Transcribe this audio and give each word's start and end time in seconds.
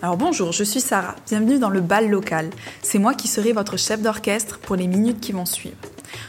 Alors 0.00 0.16
bonjour, 0.16 0.52
je 0.52 0.62
suis 0.62 0.80
Sarah, 0.80 1.16
bienvenue 1.26 1.58
dans 1.58 1.70
le 1.70 1.80
bal 1.80 2.08
local. 2.08 2.50
C'est 2.82 3.00
moi 3.00 3.14
qui 3.14 3.26
serai 3.26 3.52
votre 3.52 3.76
chef 3.76 4.00
d'orchestre 4.00 4.60
pour 4.60 4.76
les 4.76 4.86
minutes 4.86 5.18
qui 5.18 5.32
vont 5.32 5.44
suivre. 5.44 5.76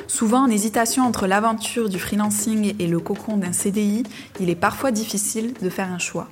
Souvent 0.07 0.45
en 0.45 0.49
hésitation 0.49 1.03
entre 1.03 1.27
l'aventure 1.27 1.87
du 1.87 1.99
freelancing 1.99 2.73
et 2.79 2.87
le 2.87 2.99
cocon 2.99 3.37
d'un 3.37 3.53
CDI, 3.53 4.03
il 4.39 4.49
est 4.49 4.55
parfois 4.55 4.89
difficile 4.89 5.53
de 5.61 5.69
faire 5.69 5.91
un 5.91 5.99
choix. 5.99 6.27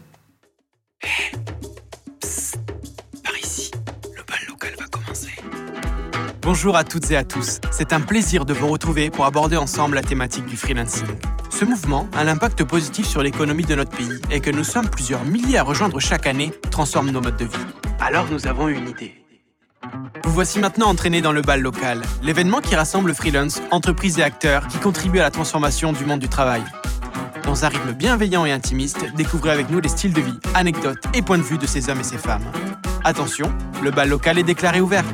par 3.23 3.38
ici, 3.38 3.69
le 4.15 4.23
bal 4.23 4.39
local 4.47 4.71
va 4.79 4.85
commencer. 4.85 5.35
Bonjour 6.41 6.75
à 6.75 6.83
toutes 6.83 7.11
et 7.11 7.17
à 7.17 7.23
tous, 7.23 7.59
c'est 7.71 7.93
un 7.93 8.01
plaisir 8.01 8.45
de 8.45 8.54
vous 8.54 8.67
retrouver 8.67 9.11
pour 9.11 9.25
aborder 9.25 9.57
ensemble 9.57 9.93
la 9.93 10.01
thématique 10.01 10.47
du 10.47 10.57
freelancing. 10.57 11.05
Ce 11.59 11.65
mouvement 11.65 12.07
a 12.13 12.21
un 12.21 12.27
impact 12.27 12.63
positif 12.65 13.07
sur 13.07 13.23
l'économie 13.23 13.63
de 13.63 13.73
notre 13.73 13.89
pays 13.89 14.21
et 14.29 14.41
que 14.41 14.51
nous 14.51 14.63
sommes 14.63 14.87
plusieurs 14.87 15.25
milliers 15.25 15.57
à 15.57 15.63
rejoindre 15.63 15.99
chaque 15.99 16.27
année 16.27 16.51
transforme 16.69 17.09
nos 17.09 17.19
modes 17.19 17.37
de 17.37 17.45
vie. 17.45 17.65
Alors 17.99 18.27
nous 18.29 18.45
avons 18.45 18.67
une 18.67 18.88
idée. 18.88 19.15
Vous 20.23 20.31
voici 20.31 20.59
maintenant 20.59 20.85
entraînés 20.85 21.21
dans 21.21 21.31
le 21.31 21.41
bal 21.41 21.62
local, 21.62 22.03
l'événement 22.21 22.62
qui 22.62 22.75
rassemble 22.75 23.12
freelance, 23.15 23.59
entreprises 23.71 24.20
et 24.20 24.23
acteurs 24.23 24.67
qui 24.67 24.77
contribuent 24.77 25.17
à 25.17 25.23
la 25.23 25.31
transformation 25.31 25.93
du 25.93 26.05
monde 26.05 26.20
du 26.20 26.29
travail. 26.29 26.62
Dans 27.41 27.65
un 27.65 27.70
rythme 27.70 27.93
bienveillant 27.93 28.45
et 28.45 28.51
intimiste, 28.51 29.05
découvrez 29.15 29.49
avec 29.49 29.71
nous 29.71 29.79
les 29.79 29.89
styles 29.89 30.13
de 30.13 30.21
vie, 30.21 30.39
anecdotes 30.53 31.03
et 31.15 31.23
points 31.23 31.39
de 31.39 31.43
vue 31.43 31.57
de 31.57 31.65
ces 31.65 31.89
hommes 31.89 32.01
et 32.01 32.03
ces 32.03 32.20
femmes. 32.20 32.45
Attention, 33.03 33.51
le 33.81 33.89
bal 33.89 34.09
local 34.09 34.37
est 34.37 34.43
déclaré 34.43 34.79
ouvert. 34.79 35.05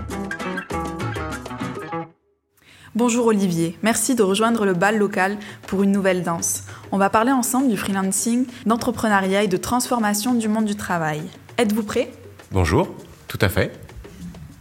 Bonjour 2.96 3.26
Olivier, 3.26 3.76
merci 3.82 4.14
de 4.14 4.22
rejoindre 4.22 4.66
le 4.66 4.74
bal 4.74 5.00
local 5.00 5.40
pour 5.66 5.82
une 5.82 5.92
nouvelle 5.92 6.22
danse. 6.22 6.66
On 6.92 7.00
va 7.00 7.10
parler 7.10 7.32
ensemble 7.32 7.68
du 7.68 7.76
freelancing, 7.76 8.46
d'entrepreneuriat 8.68 9.42
et 9.42 9.48
de 9.48 9.58
transformation 9.58 10.36
du 10.36 10.48
monde 10.48 10.66
du 10.66 10.76
travail. 10.76 11.24
Êtes-vous 11.58 11.82
prêt? 11.82 12.12
Bonjour, 12.52 12.88
tout 13.28 13.40
à 13.42 13.50
fait. 13.50 13.72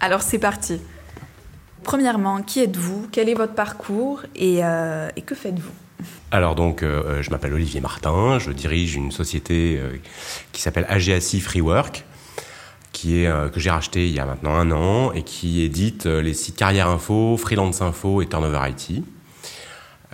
Alors 0.01 0.23
c'est 0.23 0.39
parti. 0.39 0.81
Premièrement, 1.85 2.41
qui 2.41 2.61
êtes-vous? 2.61 3.07
Quel 3.13 3.29
est 3.29 3.35
votre 3.35 3.53
parcours? 3.53 4.23
Et, 4.35 4.65
euh, 4.65 5.11
que 5.27 5.35
faites-vous? 5.35 5.73
Alors 6.31 6.55
donc, 6.55 6.83
euh, 6.83 7.21
je 7.21 7.29
m'appelle 7.29 7.53
Olivier 7.53 7.83
Martin, 7.83 8.39
je 8.39 8.51
dirige 8.51 8.95
une 8.95 9.13
société 9.13 9.79
euh, 9.79 9.99
qui 10.53 10.63
s'appelle 10.63 10.87
AGACI 10.89 11.39
Freework, 11.39 12.07
euh, 13.07 13.49
que 13.49 13.61
j'ai 13.61 13.71
racheté 13.71 14.07
il 14.07 14.15
y 14.15 14.21
a 14.21 14.27
maintenant 14.27 14.55
un 14.55 14.71
an 14.71 15.13
et 15.13 15.23
qui 15.23 15.63
édite 15.63 16.07
euh, 16.07 16.23
les 16.23 16.35
sites 16.35 16.57
Carrière 16.57 16.89
Info, 16.89 17.37
Freelance 17.37 17.83
Info 17.83 18.23
et 18.23 18.27
Turnover 18.27 18.61
IT. 18.69 19.03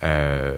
Euh, 0.05 0.55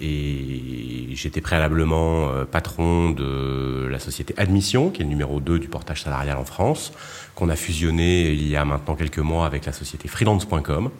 et 0.00 1.08
j'étais 1.14 1.40
préalablement 1.40 2.30
patron 2.50 3.10
de 3.10 3.86
la 3.90 4.00
société 4.00 4.34
Admission, 4.36 4.90
qui 4.90 5.02
est 5.02 5.04
le 5.04 5.10
numéro 5.10 5.38
2 5.40 5.58
du 5.58 5.68
portage 5.68 6.02
salarial 6.02 6.36
en 6.36 6.44
France, 6.44 6.92
qu'on 7.34 7.48
a 7.48 7.56
fusionné 7.56 8.32
il 8.32 8.48
y 8.48 8.56
a 8.56 8.64
maintenant 8.64 8.96
quelques 8.96 9.18
mois 9.18 9.46
avec 9.46 9.66
la 9.66 9.72
société 9.72 10.08
freelance.com. 10.08 10.90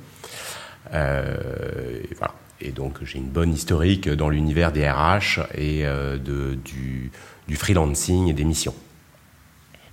Et 2.60 2.70
donc 2.70 2.98
j'ai 3.02 3.18
une 3.18 3.28
bonne 3.28 3.52
historique 3.52 4.08
dans 4.08 4.28
l'univers 4.28 4.70
des 4.70 4.88
RH 4.88 5.40
et 5.56 5.84
du 6.22 7.10
freelancing 7.56 8.28
et 8.28 8.32
des 8.32 8.44
missions. 8.44 8.74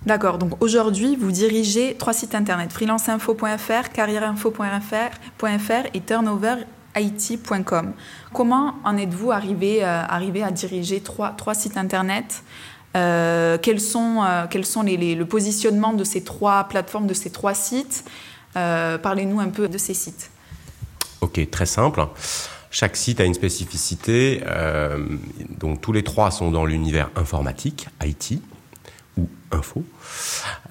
D'accord, 0.06 0.38
donc 0.38 0.62
aujourd'hui, 0.62 1.14
vous 1.14 1.30
dirigez 1.30 1.94
trois 1.98 2.14
sites 2.14 2.34
internet, 2.34 2.72
freelanceinfo.fr, 2.72 3.90
carrièreinfo.fr 3.92 5.86
et 5.92 6.00
turnoverit.com. 6.00 7.92
Comment 8.32 8.76
en 8.84 8.96
êtes-vous 8.96 9.30
arrivé, 9.30 9.84
euh, 9.84 10.02
à 10.08 10.50
diriger 10.50 11.02
trois, 11.02 11.54
sites 11.54 11.76
internet 11.76 12.42
euh, 12.96 13.58
quels 13.58 13.80
sont, 13.80 14.24
euh, 14.24 14.46
le 14.50 15.24
positionnement 15.24 15.92
de 15.92 16.02
ces 16.02 16.24
trois 16.24 16.64
plateformes, 16.64 17.06
de 17.06 17.14
ces 17.14 17.30
trois 17.30 17.54
sites 17.54 18.04
Parlez-nous 18.54 19.38
un 19.38 19.50
peu 19.50 19.68
de 19.68 19.78
ces 19.78 19.94
sites. 19.94 20.30
Ok, 21.20 21.50
très 21.50 21.66
simple. 21.66 22.04
Chaque 22.70 22.96
site 22.96 23.20
a 23.20 23.24
une 23.24 23.34
spécificité. 23.34 24.42
Donc 25.58 25.82
tous 25.82 25.92
les 25.92 26.02
trois 26.02 26.30
sont 26.30 26.50
dans 26.50 26.64
l'univers 26.64 27.10
informatique, 27.16 27.86
IT 28.02 28.40
info. 29.52 29.84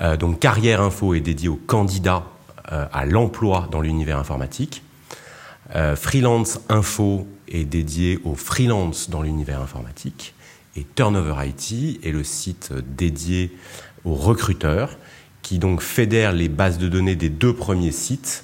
Euh, 0.01 0.17
donc 0.17 0.39
carrière 0.39 0.81
info 0.81 1.13
est 1.13 1.21
dédié 1.21 1.49
aux 1.49 1.59
candidats 1.67 2.25
euh, 2.71 2.85
à 2.91 3.05
l'emploi 3.05 3.67
dans 3.71 3.81
l'univers 3.81 4.17
informatique. 4.17 4.83
Euh, 5.75 5.95
freelance 5.95 6.59
info 6.69 7.27
est 7.47 7.65
dédié 7.65 8.19
aux 8.23 8.35
freelance 8.35 9.09
dans 9.09 9.21
l'univers 9.21 9.61
informatique. 9.61 10.33
Et 10.75 10.85
Turnover 10.95 11.35
IT 11.45 12.05
est 12.05 12.11
le 12.11 12.23
site 12.23 12.73
dédié 12.95 13.55
aux 14.05 14.15
recruteurs 14.15 14.97
qui 15.41 15.59
donc 15.59 15.81
fédère 15.81 16.31
les 16.31 16.49
bases 16.49 16.77
de 16.77 16.87
données 16.87 17.15
des 17.15 17.29
deux 17.29 17.53
premiers 17.53 17.91
sites 17.91 18.43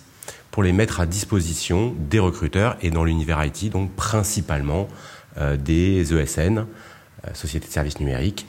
pour 0.51 0.63
les 0.63 0.73
mettre 0.73 0.99
à 0.99 1.05
disposition 1.05 1.93
des 2.09 2.19
recruteurs 2.19 2.77
et 2.81 2.89
dans 2.89 3.03
l'univers 3.03 3.43
IT, 3.43 3.69
donc 3.69 3.91
principalement 3.91 4.87
des 5.59 6.13
ESN, 6.13 6.65
sociétés 7.33 7.67
de 7.67 7.73
services 7.73 7.99
numériques, 7.99 8.45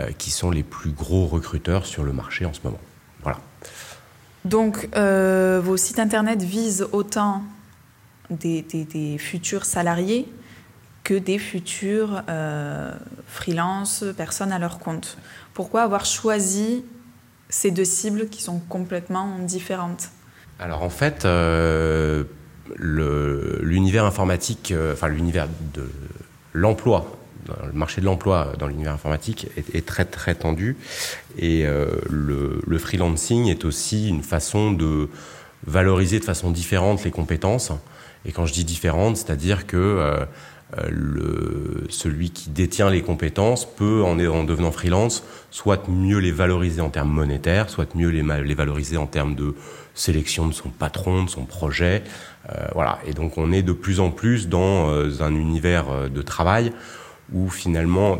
euh, 0.00 0.10
qui 0.18 0.30
sont 0.30 0.50
les 0.50 0.62
plus 0.62 0.90
gros 0.90 1.26
recruteurs 1.26 1.86
sur 1.86 2.04
le 2.04 2.12
marché 2.12 2.44
en 2.44 2.52
ce 2.52 2.60
moment. 2.64 2.80
Voilà. 3.22 3.38
Donc, 4.44 4.88
euh, 4.96 5.60
vos 5.62 5.76
sites 5.76 5.98
internet 5.98 6.42
visent 6.42 6.86
autant 6.92 7.42
des, 8.30 8.62
des, 8.62 8.84
des 8.84 9.18
futurs 9.18 9.64
salariés 9.64 10.28
que 11.04 11.14
des 11.14 11.38
futurs 11.38 12.22
euh, 12.28 12.92
freelance, 13.28 14.04
personnes 14.16 14.50
à 14.50 14.58
leur 14.58 14.80
compte. 14.80 15.18
Pourquoi 15.54 15.82
avoir 15.82 16.04
choisi 16.04 16.84
ces 17.48 17.70
deux 17.70 17.84
cibles 17.84 18.28
qui 18.28 18.42
sont 18.42 18.58
complètement 18.58 19.38
différentes? 19.38 20.10
Alors 20.58 20.82
en 20.82 20.90
fait, 20.90 21.24
euh, 21.24 22.24
l'univers 22.76 24.04
informatique, 24.04 24.72
euh, 24.72 24.94
enfin 24.94 25.08
l'univers 25.08 25.46
de 25.74 25.88
l'emploi 26.52 27.15
le 27.64 27.72
marché 27.72 28.00
de 28.00 28.06
l'emploi 28.06 28.52
dans 28.58 28.66
l'univers 28.66 28.92
informatique 28.92 29.48
est, 29.56 29.86
très 29.86 30.04
très 30.04 30.34
tendu 30.34 30.76
et 31.38 31.66
euh, 31.66 31.86
le, 32.08 32.60
le, 32.66 32.78
freelancing 32.78 33.46
est 33.46 33.64
aussi 33.64 34.08
une 34.08 34.22
façon 34.22 34.72
de 34.72 35.08
valoriser 35.66 36.18
de 36.18 36.24
façon 36.24 36.50
différente 36.50 37.04
les 37.04 37.10
compétences. 37.10 37.72
Et 38.24 38.32
quand 38.32 38.46
je 38.46 38.52
dis 38.52 38.64
différente, 38.64 39.16
c'est-à-dire 39.16 39.66
que 39.66 39.76
euh, 39.76 40.88
le, 40.90 41.86
celui 41.90 42.30
qui 42.30 42.50
détient 42.50 42.90
les 42.90 43.02
compétences 43.02 43.64
peut, 43.64 44.02
en, 44.02 44.18
en, 44.18 44.44
devenant 44.44 44.72
freelance, 44.72 45.22
soit 45.52 45.88
mieux 45.88 46.18
les 46.18 46.32
valoriser 46.32 46.80
en 46.80 46.90
termes 46.90 47.10
monétaires, 47.10 47.70
soit 47.70 47.94
mieux 47.94 48.08
les, 48.08 48.22
les 48.42 48.54
valoriser 48.54 48.96
en 48.96 49.06
termes 49.06 49.36
de 49.36 49.54
sélection 49.94 50.48
de 50.48 50.52
son 50.52 50.70
patron, 50.70 51.24
de 51.24 51.30
son 51.30 51.44
projet. 51.44 52.02
Euh, 52.50 52.66
voilà. 52.74 52.98
Et 53.06 53.12
donc 53.12 53.38
on 53.38 53.52
est 53.52 53.62
de 53.62 53.72
plus 53.72 54.00
en 54.00 54.10
plus 54.10 54.48
dans 54.48 54.90
euh, 54.90 55.10
un 55.20 55.34
univers 55.34 56.10
de 56.10 56.22
travail 56.22 56.72
où 57.32 57.48
finalement, 57.48 58.18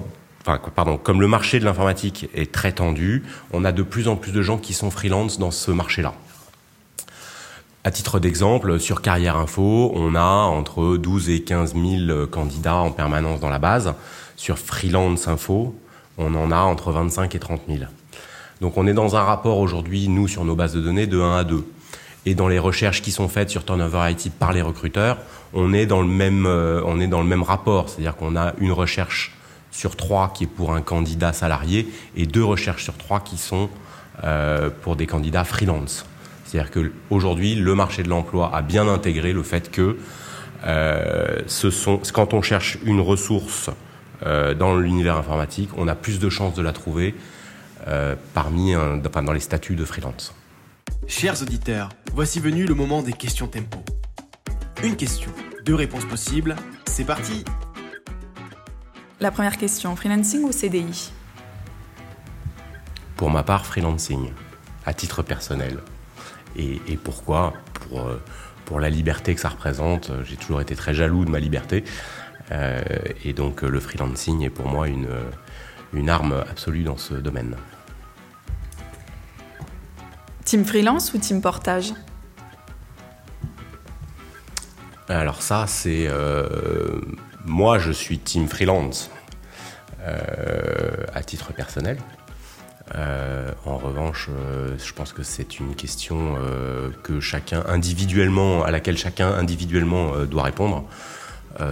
pardon, 0.75 0.97
comme 0.97 1.21
le 1.21 1.29
marché 1.29 1.59
de 1.59 1.65
l'informatique 1.65 2.29
est 2.35 2.53
très 2.53 2.73
tendu, 2.73 3.25
on 3.53 3.65
a 3.65 3.73
de 3.73 3.83
plus 3.83 4.09
en 4.09 4.17
plus 4.17 4.33
de 4.33 4.43
gens 4.43 4.59
qui 4.59 4.75
sont 4.75 4.91
freelance 4.91 5.39
dans 5.39 5.51
ce 5.51 5.71
marché-là. 5.71 6.15
À 7.85 7.93
titre 7.93 8.19
d'exemple, 8.19 8.81
sur 8.81 9.01
Carrière 9.01 9.37
Info, 9.37 9.93
on 9.95 10.17
a 10.17 10.21
entre 10.25 10.97
12 10.97 11.31
et 11.31 11.43
15 11.43 11.75
000 11.75 12.27
candidats 12.27 12.77
en 12.77 12.91
permanence 12.91 13.39
dans 13.39 13.49
la 13.49 13.61
base. 13.61 13.95
Sur 14.35 14.59
Freelance 14.59 15.29
Info, 15.29 15.73
on 16.19 16.35
en 16.35 16.51
a 16.51 16.59
entre 16.59 16.91
25 16.91 17.35
et 17.37 17.39
30 17.39 17.61
000. 17.69 17.85
Donc 18.61 18.77
on 18.77 18.89
est 18.89 18.93
dans 18.93 19.15
un 19.15 19.23
rapport 19.23 19.59
aujourd'hui, 19.59 20.09
nous, 20.09 20.27
sur 20.27 20.45
nos 20.45 20.57
bases 20.57 20.73
de 20.73 20.81
données, 20.81 21.07
de 21.07 21.21
1 21.21 21.37
à 21.37 21.45
2. 21.45 21.65
Et 22.25 22.35
dans 22.35 22.49
les 22.49 22.59
recherches 22.59 23.03
qui 23.03 23.13
sont 23.13 23.29
faites 23.29 23.51
sur 23.51 23.65
Turnover 23.65 24.11
IT 24.11 24.33
par 24.37 24.53
les 24.53 24.63
recruteurs, 24.63 25.19
on 25.57 25.73
est 25.73 25.87
dans 25.87 26.03
le 26.03 26.07
même, 26.07 26.47
euh, 26.47 26.83
on 26.85 27.01
est 27.01 27.07
dans 27.09 27.23
le 27.23 27.27
même 27.27 27.43
rapport. 27.43 27.89
C'est-à-dire 27.89 28.15
qu'on 28.15 28.37
a 28.37 28.53
une 28.59 28.73
recherche 28.73 29.33
sur 29.73 29.97
trois 29.97 30.33
qui 30.33 30.45
est 30.45 30.47
pour 30.47 30.75
un 30.75 30.83
candidat 30.83 31.33
salarié 31.33 31.89
et 32.15 32.27
deux 32.27 32.45
recherches 32.45 32.85
sur 32.85 32.97
trois 32.97 33.21
qui 33.21 33.39
sont 33.39 33.69
euh, 34.23 34.71
pour 34.83 34.97
des 34.97 35.07
candidats 35.07 35.45
freelance. 35.45 36.07
C'est-à-dire 36.45 36.71
qu'aujourd'hui, 36.71 37.55
le 37.57 37.75
marché 37.75 38.03
de 38.03 38.09
l'emploi 38.09 38.55
a 38.55 38.63
bien 38.63 38.87
intégré 38.87 39.33
le 39.33 39.43
fait 39.43 39.71
que 39.71 39.97
euh, 40.65 41.41
quand 42.13 42.35
on 42.35 42.43
cherche 42.43 42.79
une 42.85 43.01
ressource 43.01 43.71
dans 44.59 44.79
l'univers 44.79 45.17
informatique, 45.17 45.69
on 45.77 45.89
a 45.89 45.95
plus 45.95 46.19
de 46.19 46.31
chances 46.31 46.55
de 46.55 46.63
la 46.63 46.73
trouver 46.73 47.15
parmi 48.33 48.73
dans 48.73 49.33
les 49.33 49.41
statuts 49.41 49.75
de 49.75 49.85
freelance. 49.85 50.35
Chers 51.07 51.43
auditeurs, 51.43 51.91
voici 52.15 52.41
venu 52.41 52.65
le 52.65 52.75
moment 52.75 53.03
des 53.03 53.13
questions 53.13 53.47
tempo. 53.47 53.85
Une 54.83 54.97
question, 54.97 55.31
deux 55.67 55.75
réponses 55.75 56.05
possibles, 56.05 56.55
c'est 56.87 57.05
parti 57.05 57.45
La 59.19 59.33
première 59.33 59.59
question, 59.59 59.97
freelancing 59.97 60.45
ou 60.45 60.53
CDI 60.53 61.13
Pour 63.17 63.31
ma 63.31 63.43
part, 63.43 63.67
freelancing, 63.67 64.31
à 64.87 64.95
titre 64.95 65.25
personnel. 65.25 65.81
Et, 66.55 66.81
et 66.87 66.97
pourquoi? 66.97 67.53
Pour, 67.75 68.03
euh, 68.03 68.23
pour 68.65 68.79
la 68.79 68.89
liberté 68.91 69.35
que 69.35 69.41
ça 69.41 69.49
représente, 69.49 70.13
j'ai 70.23 70.37
toujours 70.37 70.61
été 70.61 70.77
très 70.77 70.95
jaloux 70.95 71.25
de 71.25 71.31
ma 71.31 71.41
liberté. 71.41 71.83
Euh, 72.53 72.81
et 73.25 73.33
donc 73.33 73.63
le 73.63 73.81
freelancing 73.81 74.43
est 74.43 74.51
pour 74.51 74.69
moi 74.69 74.87
une, 74.87 75.09
une 75.93 76.09
arme 76.09 76.45
absolue 76.49 76.85
dans 76.85 76.97
ce 76.97 77.15
domaine. 77.15 77.57
Team 80.45 80.65
freelance 80.65 81.13
ou 81.13 81.19
team 81.19 81.43
portage? 81.43 81.93
Alors 85.09 85.43
ça, 85.43 85.67
c'est... 85.67 86.09
moi, 87.45 87.79
je 87.79 87.93
suis 87.93 88.19
team 88.19 88.49
freelance 88.49 89.11
à 91.15 91.23
titre 91.23 91.53
personnel. 91.53 91.99
Euh, 92.95 93.51
en 93.65 93.79
revanche, 93.79 94.29
euh, 94.31 94.77
je 94.79 94.93
pense 94.93 95.13
que 95.13 95.23
c'est 95.23 95.59
une 95.59 95.75
question 95.75 96.37
euh, 96.37 96.91
que 97.03 97.21
chacun 97.21 97.65
individuellement, 97.67 98.63
à 98.63 98.71
laquelle 98.71 98.97
chacun 98.97 99.29
individuellement 99.33 100.25
doit 100.25 100.45
répondre, 100.45 100.85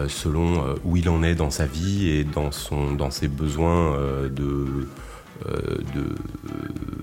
selon 0.08 0.76
où 0.82 0.96
il 0.96 1.10
en 1.10 1.22
est 1.22 1.34
dans 1.34 1.50
sa 1.50 1.66
vie 1.66 2.08
et 2.08 2.24
dans, 2.24 2.52
son, 2.52 2.92
dans 2.92 3.10
ses 3.10 3.28
besoins 3.28 3.98
de, 4.30 4.88
de 5.46 6.14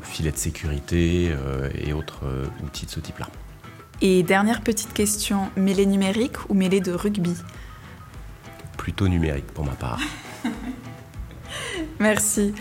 filets 0.01 0.31
de 0.31 0.37
sécurité 0.37 1.31
et 1.75 1.93
autres 1.93 2.23
outils 2.65 2.87
de 2.87 2.91
ce 2.91 2.99
type-là. 2.99 3.27
Et 4.03 4.23
dernière 4.23 4.61
petite 4.61 4.93
question, 4.93 5.51
mêlée 5.55 5.85
numérique 5.85 6.49
ou 6.49 6.55
mêlée 6.55 6.81
de 6.81 6.91
rugby? 6.91 7.35
Plutôt 8.75 9.07
numérique 9.07 9.45
pour 9.53 9.63
ma 9.63 9.73
part. 9.73 9.99
Merci. 11.99 12.55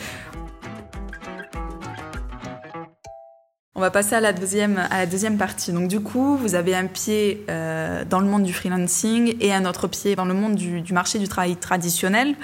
On 3.75 3.81
va 3.81 3.90
passer 3.90 4.16
à 4.16 4.20
la 4.20 4.34
deuxième, 4.34 4.76
à 4.90 4.98
la 4.98 5.06
deuxième 5.06 5.38
partie. 5.38 5.72
Donc 5.72 5.88
du 5.88 6.00
coup, 6.00 6.37
vous 6.37 6.54
avez 6.54 6.75
un 6.75 6.84
pied 6.84 7.46
euh, 7.48 8.04
dans 8.04 8.20
le 8.20 8.26
monde 8.26 8.42
du 8.42 8.52
freelancing 8.52 9.37
et 9.40 9.54
un 9.54 9.64
autre 9.64 9.88
pied 9.88 10.14
dans 10.16 10.26
le 10.26 10.34
monde 10.34 10.56
du, 10.56 10.92
marché 10.92 11.19
du 11.19 11.26
travail 11.26 11.56
traditionnel. 11.56 12.34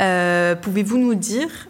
Euh, 0.00 0.56
pouvez-vous 0.56 0.98
nous 0.98 1.14
dire, 1.14 1.68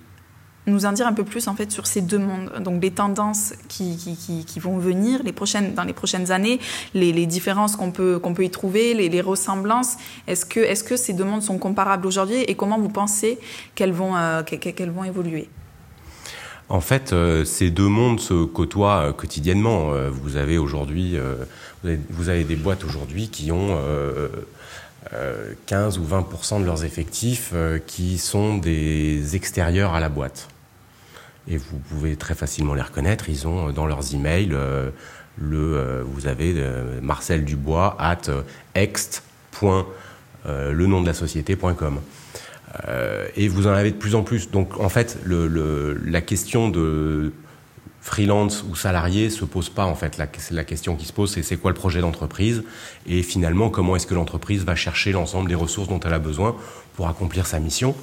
nous 0.66 0.86
en 0.86 0.92
dire 0.92 1.06
un 1.06 1.12
peu 1.12 1.24
plus 1.24 1.48
en 1.48 1.54
fait 1.54 1.70
sur 1.70 1.86
ces 1.86 2.00
deux 2.00 2.18
mondes, 2.18 2.50
donc 2.60 2.82
les 2.82 2.90
tendances 2.90 3.52
qui, 3.68 3.96
qui, 3.96 4.60
vont 4.60 4.78
venir 4.78 5.22
les 5.22 5.32
prochaines, 5.32 5.74
dans 5.74 5.84
les 5.84 5.92
prochaines 5.92 6.30
années, 6.30 6.58
les, 6.94 7.26
différences 7.26 7.76
qu'on 7.76 7.90
peut, 7.90 8.20
peut 8.34 8.44
y 8.44 8.50
trouver, 8.50 8.94
les, 8.94 9.20
ressemblances. 9.20 9.96
Est-ce 10.26 10.44
que, 10.44 10.60
est 10.60 10.86
que 10.86 10.96
ces 10.96 11.12
deux 11.12 11.24
mondes 11.24 11.42
sont 11.42 11.58
comparables 11.58 12.06
aujourd'hui 12.06 12.42
et 12.46 12.54
comment 12.54 12.78
vous 12.78 12.88
pensez 12.88 13.38
qu'elles 13.74 13.92
vont, 13.92 14.16
euh, 14.16 14.42
vont 14.94 15.04
évoluer? 15.04 15.48
En 16.70 16.80
fait, 16.80 17.12
euh, 17.12 17.44
ces 17.44 17.70
deux 17.70 17.88
mondes 17.88 18.20
se 18.20 18.44
côtoient 18.44 19.08
euh, 19.08 19.12
quotidiennement. 19.12 19.92
Vous 20.10 20.36
avez 20.36 20.56
aujourd'hui, 20.56 21.16
vous, 21.82 22.28
avez 22.28 22.44
des 22.44 22.56
boîtes 22.56 22.84
aujourd'hui 22.84 23.28
qui 23.28 23.52
ont 23.52 23.78
15 25.66 25.98
ou 25.98 26.04
20% 26.04 26.60
de 26.60 26.64
leurs 26.64 26.84
effectifs 26.84 27.52
qui 27.86 28.18
sont 28.18 28.56
des 28.56 29.36
extérieurs 29.36 29.94
à 29.94 30.00
la 30.00 30.08
boîte. 30.08 30.48
Et 31.48 31.56
vous 31.56 31.78
pouvez 31.78 32.16
très 32.16 32.34
facilement 32.34 32.74
les 32.74 32.82
reconnaître. 32.82 33.28
Ils 33.28 33.46
ont 33.46 33.70
dans 33.70 33.86
leurs 33.86 34.14
emails 34.14 34.56
le, 35.36 36.02
vous 36.02 36.26
avez 36.26 36.54
Marcel 37.02 37.44
Dubois 37.44 37.96
at 37.98 38.22
ext. 38.74 39.22
le 40.46 40.86
nom 40.86 41.00
de 41.02 41.06
la. 41.06 42.00
Euh, 42.88 43.26
et 43.36 43.48
vous 43.48 43.66
en 43.66 43.72
avez 43.72 43.90
de 43.90 43.96
plus 43.96 44.14
en 44.14 44.22
plus. 44.22 44.50
Donc 44.50 44.80
en 44.80 44.88
fait, 44.88 45.18
la 45.26 46.20
question 46.20 46.68
de 46.68 47.32
freelance 48.00 48.64
ou 48.68 48.74
salarié 48.74 49.30
se 49.30 49.44
pose 49.44 49.70
pas 49.70 49.84
en 49.84 49.94
fait. 49.94 50.18
La, 50.18 50.26
la 50.50 50.64
question 50.64 50.96
qui 50.96 51.06
se 51.06 51.12
pose, 51.12 51.32
c'est 51.32 51.42
c'est 51.42 51.56
quoi 51.56 51.70
le 51.70 51.76
projet 51.76 52.00
d'entreprise? 52.00 52.64
Et 53.06 53.22
finalement 53.22 53.70
comment 53.70 53.96
est-ce 53.96 54.06
que 54.06 54.14
l'entreprise 54.14 54.64
va 54.64 54.74
chercher 54.74 55.12
l'ensemble 55.12 55.48
des 55.48 55.54
ressources 55.54 55.88
dont 55.88 56.00
elle 56.00 56.12
a 56.14 56.18
besoin 56.18 56.56
pour 56.96 57.08
accomplir 57.08 57.46
sa 57.46 57.60
mission? 57.60 57.94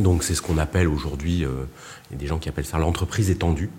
Donc 0.00 0.22
c'est 0.22 0.34
ce 0.34 0.42
qu'on 0.42 0.58
appelle 0.58 0.88
aujourd'hui, 0.88 1.44
euh, 1.44 1.64
il 2.10 2.14
y 2.14 2.16
a 2.16 2.18
des 2.18 2.26
gens 2.26 2.38
qui 2.38 2.48
appellent 2.48 2.66
ça 2.66 2.78
l'entreprise 2.78 3.30
étendue. 3.30 3.70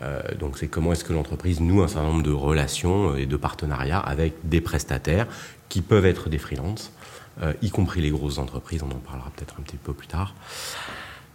Euh, 0.00 0.22
donc 0.38 0.58
c'est 0.58 0.68
comment 0.68 0.92
est-ce 0.92 1.04
que 1.04 1.12
l'entreprise 1.12 1.60
noue 1.60 1.82
un 1.82 1.88
certain 1.88 2.08
nombre 2.08 2.22
de 2.22 2.32
relations 2.32 3.14
et 3.16 3.26
de 3.26 3.36
partenariats 3.36 4.00
avec 4.00 4.34
des 4.44 4.60
prestataires 4.60 5.26
qui 5.68 5.82
peuvent 5.82 6.06
être 6.06 6.28
des 6.28 6.38
freelances 6.38 6.92
euh, 7.40 7.54
y 7.62 7.70
compris 7.70 8.02
les 8.02 8.10
grosses 8.10 8.38
entreprises, 8.38 8.82
on 8.82 8.90
en 8.90 8.98
parlera 8.98 9.30
peut-être 9.34 9.54
un 9.58 9.62
petit 9.62 9.76
peu 9.76 9.94
plus 9.94 10.06
tard. 10.06 10.34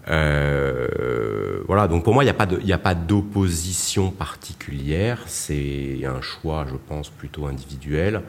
Euh, 0.10 1.64
voilà, 1.68 1.88
donc 1.88 2.04
pour 2.04 2.14
moi, 2.14 2.24
il 2.24 2.28
n'y 2.28 2.72
a 2.72 2.78
pas 2.78 2.96
d'opposition 2.96 4.12
particulière, 4.12 5.24
c'est 5.26 6.06
un 6.06 6.22
choix, 6.22 6.66
je 6.70 6.76
pense, 6.76 7.10
plutôt 7.10 7.48
individuel. 7.48 8.22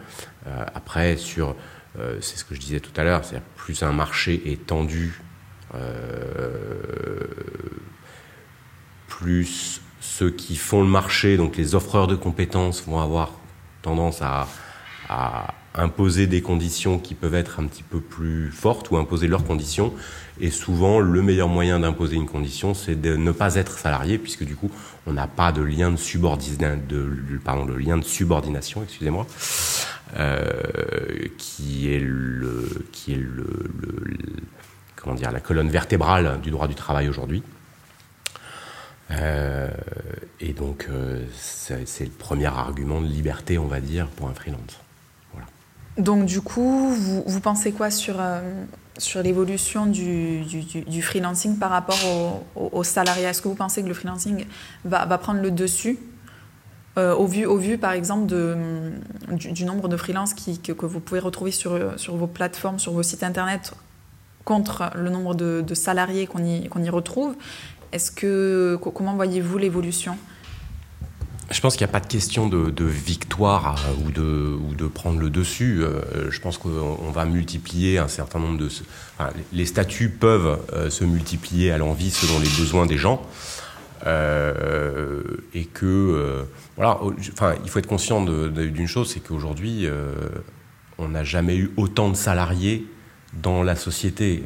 Euh, 0.47 0.65
après, 0.75 1.17
sur, 1.17 1.55
c'est 2.21 2.39
ce 2.39 2.45
que 2.45 2.55
je 2.55 2.61
disais 2.61 2.81
tout 2.81 2.93
à 2.97 3.03
l'heure, 3.03 3.25
c'est 3.25 3.43
plus 3.57 3.83
un 3.83 3.93
marché 3.93 4.53
est 4.53 4.67
tendu, 4.67 5.21
plus 9.07 9.81
ceux 10.01 10.31
qui 10.31 10.57
font 10.57 10.83
le 10.83 10.89
marché, 10.89 11.37
donc 11.37 11.57
les 11.57 11.75
offreurs 11.75 12.07
de 12.07 12.17
compétences, 12.17 12.85
vont 12.87 13.01
avoir 13.01 13.33
tendance 13.83 14.21
à, 14.23 14.47
imposer 15.75 16.27
des 16.27 16.43
conditions 16.43 16.99
qui 16.99 17.15
peuvent 17.15 17.37
être 17.37 17.61
un 17.61 17.67
petit 17.67 17.85
peu 17.85 18.01
plus 18.01 18.51
fortes 18.51 18.91
ou 18.91 18.97
imposer 18.97 19.29
leurs 19.29 19.45
conditions. 19.45 19.95
Et 20.41 20.51
souvent, 20.51 20.99
le 20.99 21.23
meilleur 21.23 21.49
moyen 21.49 21.79
d'imposer 21.81 22.17
une 22.17 22.27
condition, 22.27 22.75
c'est 22.75 23.01
de 23.01 23.17
ne 23.17 23.31
pas 23.31 23.55
être 23.55 23.79
salarié, 23.79 24.19
puisque 24.19 24.45
du 24.45 24.57
coup, 24.57 24.71
on 25.07 25.13
n'a 25.13 25.29
pas 25.29 25.53
de 25.53 25.63
lien 25.63 25.91
de, 25.93 27.39
pardon, 27.45 27.65
lien 27.77 27.97
de 27.97 28.05
subordination, 28.05 28.83
excusez-moi, 28.83 29.27
euh, 30.19 30.51
qui 31.39 31.95
est 31.95 32.01
le, 32.01 32.69
qui 32.93 33.13
est 33.13 33.17
le, 33.17 33.68
dire, 35.19 35.33
la 35.33 35.41
colonne 35.41 35.69
vertébrale 35.69 36.41
du 36.41 36.51
droit 36.51 36.69
du 36.69 36.75
travail 36.75 37.09
aujourd'hui. 37.09 37.43
Euh, 39.11 39.69
et 40.41 40.53
donc, 40.53 40.87
euh, 40.91 41.25
c'est 41.35 42.05
le 42.05 42.11
premier 42.11 42.47
argument 42.47 43.01
de 43.01 43.07
liberté, 43.07 43.59
on 43.59 43.67
va 43.67 43.81
dire, 43.81 44.07
pour 44.09 44.29
un 44.29 44.35
freelance. 44.35 44.81
Donc 45.97 46.27
du 46.27 46.41
coup, 46.41 46.95
vous, 46.95 47.41
pensez 47.41 47.73
quoi 47.73 47.91
sur, 47.91 48.21
euh, 48.21 48.41
sur 48.99 49.21
l'évolution 49.21 49.87
du, 49.87 50.43
du, 50.45 51.03
freelancing 51.03 51.59
par 51.59 51.71
rapport 51.71 51.99
au, 52.55 52.71
au, 52.71 52.85
salariat? 52.85 53.31
Est-ce 53.31 53.43
que 53.43 53.49
vous 53.49 53.57
pensez 53.57 53.83
que 53.83 53.89
le 53.89 53.95
freelancing 53.95 54.47
va, 54.85 55.07
va 55.07 55.19
prendre 55.19 55.41
le 55.41 55.51
dessus? 55.51 55.99
Au, 56.97 57.27
vu, 57.27 57.47
au 57.47 57.57
vu, 57.57 57.79
par 57.79 57.93
exemple, 57.93 58.27
de, 58.27 58.57
du, 59.31 59.65
nombre 59.65 59.87
de 59.87 59.97
freelances 59.97 60.35
qui, 60.35 60.59
que, 60.59 60.85
vous 60.85 60.99
pouvez 60.99 61.21
retrouver 61.21 61.53
sur, 61.53 61.97
sur 61.97 62.17
vos 62.17 62.27
plateformes, 62.27 62.81
sur 62.81 62.93
vos 62.93 63.05
sites 63.05 63.23
internet, 63.23 63.73
contre 64.49 64.91
le 64.95 65.11
nombre 65.11 65.35
de, 65.35 65.75
salariés 65.75 66.27
qu'on 66.27 66.43
y, 66.43 66.89
retrouve 66.89 67.37
comment 68.95 69.15
voyez-vous 69.15 69.59
l'évolution? 69.59 70.17
Je 71.51 71.61
pense 71.61 71.77
qu'il 71.77 71.87
n'y 71.87 71.91
a 71.91 71.93
pas 71.93 72.01
de 72.01 72.07
question 72.07 72.49
de, 72.49 72.85
victoire 72.85 73.85
euh, 73.87 74.07
ou, 74.07 74.11
de, 74.11 74.57
ou 74.57 74.75
de 74.75 74.87
prendre 74.87 75.21
le 75.21 75.29
dessus. 75.29 75.83
Euh, 75.83 76.31
je 76.31 76.41
pense 76.41 76.57
qu'on 76.57 77.11
va 77.11 77.27
multiplier 77.27 77.99
un 77.99 78.09
certain 78.09 78.39
nombre 78.39 78.59
de... 78.59 78.69
les 79.53 79.67
statuts 79.67 80.09
peuvent 80.09 80.59
euh, 80.73 80.89
se 80.89 81.05
multiplier 81.05 81.71
à 81.71 81.77
l'envie 81.77 82.11
selon 82.11 82.39
les 82.39 82.49
besoins 82.59 82.87
des 82.87 82.97
gens. 82.97 83.21
et 84.07 85.65
que... 85.75 86.47
voilà, 86.77 87.01
enfin, 87.35 87.55
il 87.65 87.69
faut 87.69 87.81
être 87.81 87.87
conscient 87.87 88.25
d'une 88.25 88.89
chose, 88.89 89.11
c'est 89.13 89.21
qu'aujourd'hui, 89.21 89.87
on 90.97 91.09
n'a 91.09 91.25
jamais 91.25 91.57
eu 91.57 91.71
autant 91.77 92.09
de 92.09 92.17
salariés 92.17 92.87
dans 93.35 93.63
la 93.63 93.77
société. 93.77 94.45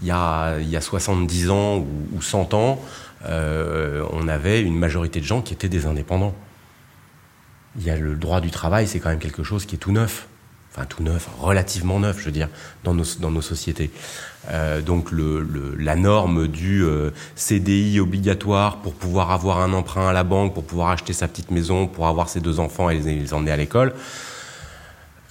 il, 0.00 0.06
y 0.06 0.10
a, 0.10 0.58
il 0.58 0.68
y 0.68 0.76
a 0.76 0.80
70 0.80 1.50
ans 1.50 1.78
ou, 1.78 1.86
ou 2.16 2.22
100 2.22 2.54
ans, 2.54 2.80
euh, 3.26 4.04
on 4.12 4.28
avait 4.28 4.60
une 4.60 4.78
majorité 4.78 5.20
de 5.20 5.24
gens 5.24 5.42
qui 5.42 5.54
étaient 5.54 5.68
des 5.68 5.86
indépendants. 5.86 6.34
Il 7.76 7.84
y 7.84 7.90
a 7.90 7.96
le 7.96 8.14
droit 8.14 8.40
du 8.40 8.50
travail, 8.50 8.86
c'est 8.86 9.00
quand 9.00 9.10
même 9.10 9.18
quelque 9.18 9.42
chose 9.42 9.66
qui 9.66 9.76
est 9.76 9.78
tout 9.78 9.92
neuf. 9.92 10.26
Enfin, 10.72 10.84
tout 10.84 11.02
neuf, 11.02 11.28
relativement 11.40 11.98
neuf, 11.98 12.18
je 12.20 12.26
veux 12.26 12.32
dire, 12.32 12.48
dans 12.84 12.94
nos, 12.94 13.04
dans 13.20 13.30
nos 13.30 13.40
sociétés. 13.40 13.90
Euh, 14.50 14.80
donc, 14.82 15.10
le, 15.10 15.74
la 15.78 15.96
norme 15.96 16.46
du 16.46 16.84
euh, 16.84 17.10
CDI 17.36 18.00
obligatoire 18.00 18.78
pour 18.78 18.94
pouvoir 18.94 19.30
avoir 19.30 19.60
un 19.60 19.72
emprunt 19.72 20.08
à 20.08 20.12
la 20.12 20.24
banque, 20.24 20.54
pour 20.54 20.64
pouvoir 20.64 20.90
acheter 20.90 21.12
sa 21.12 21.26
petite 21.26 21.50
maison, 21.50 21.86
pour 21.86 22.06
avoir 22.06 22.28
ses 22.28 22.40
deux 22.40 22.60
enfants 22.60 22.90
et 22.90 22.98
les 22.98 23.34
emmener 23.34 23.50
à 23.50 23.56
l'école, 23.56 23.94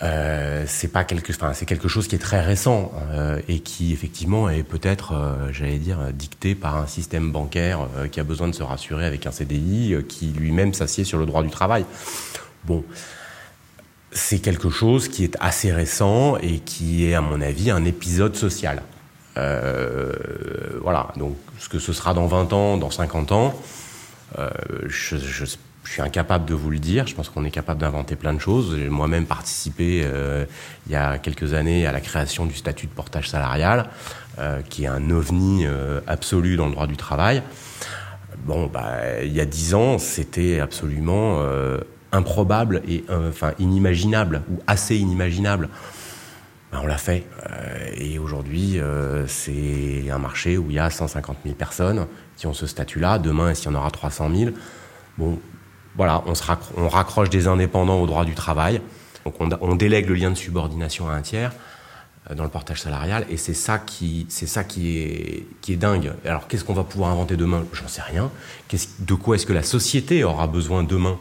euh, 0.03 0.63
c'est 0.67 0.89
pas 0.89 1.03
quelque, 1.03 1.31
enfin, 1.31 1.53
c'est 1.53 1.65
quelque 1.65 1.87
chose 1.87 2.07
qui 2.07 2.15
est 2.15 2.19
très 2.19 2.41
récent 2.41 2.91
euh, 3.11 3.41
et 3.47 3.59
qui 3.59 3.93
effectivement 3.93 4.47
est 4.49 4.61
peut-être, 4.63 5.13
euh, 5.13 5.51
j'allais 5.51 5.79
dire, 5.79 5.97
dicté 6.13 6.53
par 6.53 6.75
un 6.77 6.85
système 6.85 7.31
bancaire 7.31 7.87
qui 8.11 8.19
a 8.19 8.23
besoin 8.23 8.47
de 8.47 8.53
se 8.53 8.63
rassurer 8.63 9.05
avec 9.05 9.25
un 9.25 9.31
CDI 9.31 9.95
qui 10.07 10.27
lui-même 10.27 10.73
s'assied 10.73 11.03
sur 11.03 11.17
le 11.17 11.25
droit 11.25 11.41
du 11.41 11.49
travail. 11.49 11.85
Bon, 12.65 12.83
c'est 14.11 14.39
quelque 14.39 14.69
chose 14.69 15.07
qui 15.07 15.23
est 15.23 15.35
assez 15.39 15.71
récent 15.71 16.37
et 16.37 16.59
qui 16.59 17.05
est, 17.05 17.15
à 17.15 17.21
mon 17.21 17.41
avis, 17.41 17.71
un 17.71 17.85
épisode 17.85 18.35
social. 18.35 18.83
voilà, 19.35 21.11
donc 21.17 21.35
ce 21.57 21.69
que 21.69 21.79
ce 21.79 21.91
sera 21.93 22.13
dans 22.13 22.27
20 22.27 22.53
ans, 22.53 22.77
dans 22.77 22.91
50 22.91 23.31
ans, 23.31 23.59
je, 24.87 25.17
je 25.17 25.45
je 25.87 25.93
suis 25.93 26.01
incapable 26.01 26.45
de 26.45 26.53
vous 26.53 26.69
le 26.69 26.79
dire. 26.79 27.07
Je 27.07 27.15
pense 27.15 27.29
qu'on 27.29 27.45
est 27.45 27.51
capable 27.51 27.79
d'inventer 27.79 28.17
plein 28.17 28.33
de 28.33 28.39
choses. 28.39 28.75
J'ai 28.77 28.89
moi-même 28.89 29.25
participé 29.25 30.01
euh, 30.03 30.45
il 30.85 30.91
y 30.91 30.95
a 30.95 31.17
quelques 31.17 31.53
années 31.53 31.87
à 31.87 31.93
la 31.93 32.01
création 32.01 32.45
du 32.45 32.55
statut 32.55 32.87
de 32.87 32.91
portage 32.91 33.29
salarial, 33.29 33.85
euh, 34.37 34.61
qui 34.69 34.83
est 34.83 34.87
un 34.87 35.09
ovni 35.09 35.65
euh, 35.65 36.01
absolu 36.05 36.57
dans 36.57 36.65
le 36.65 36.73
droit 36.73 36.87
du 36.87 36.97
travail. 36.97 37.41
bon, 38.45 38.67
bah, 38.67 39.23
il 39.23 39.31
y 39.31 39.39
a 39.39 39.45
dix 39.45 39.75
ans, 39.75 39.97
c'était 39.97 40.59
absolument 40.59 41.41
improbable 42.11 42.81
et 42.87 43.05
enfin 43.09 43.53
inimaginable 43.57 44.41
ou 44.51 44.59
assez 44.67 44.97
inimaginable. 44.97 45.69
Ben, 46.71 46.81
on 46.83 46.87
l'a 46.87 46.97
fait. 46.97 47.25
et 47.95 48.19
aujourd'hui, 48.19 48.79
c'est 49.27 50.09
un 50.11 50.19
marché 50.19 50.57
où 50.57 50.65
il 50.69 50.75
y 50.75 50.79
a 50.79 50.89
150 50.89 51.37
000 51.45 51.55
personnes 51.55 52.07
qui 52.35 52.45
ont 52.45 52.53
ce 52.53 52.67
statut-là. 52.67 53.19
Demain, 53.19 53.53
s'il 53.53 53.71
y 53.71 53.73
en 53.73 53.79
aura 53.79 53.89
300 53.89 54.29
000, 54.35 54.51
bon, 55.17 55.39
voilà, 55.97 56.23
on, 56.27 56.87
raccroche 56.87 57.29
des 57.29 57.47
indépendants 57.47 57.99
au 57.99 58.05
droit 58.05 58.23
du 58.23 58.35
travail. 58.35 58.81
Donc 59.25 59.35
on, 59.39 59.75
délègue 59.75 60.07
le 60.07 60.15
lien 60.15 60.29
de 60.29 60.35
subordination 60.35 61.09
à 61.09 61.13
un 61.13 61.21
tiers 61.21 61.51
euh, 62.29 62.35
dans 62.35 62.43
le 62.43 62.49
portage 62.49 62.81
salarial 62.81 63.25
et 63.29 63.35
c'est 63.35 63.55
ça 63.55 63.79
qui 63.79 64.27
est 65.67 65.75
dingue. 65.75 66.13
Alors 66.23 66.47
qu'est-ce 66.47 66.63
qu'on 66.63 66.75
va 66.75 66.83
pouvoir 66.83 67.09
inventer 67.09 67.35
demain? 67.35 67.65
J'en 67.73 67.87
sais 67.87 68.03
rien. 68.03 68.29
de 68.99 69.13
quoi 69.15 69.35
est-ce 69.35 69.45
que 69.45 69.53
la 69.53 69.63
société 69.63 70.23
aura 70.23 70.47
besoin 70.47 70.83
demain 70.83 71.17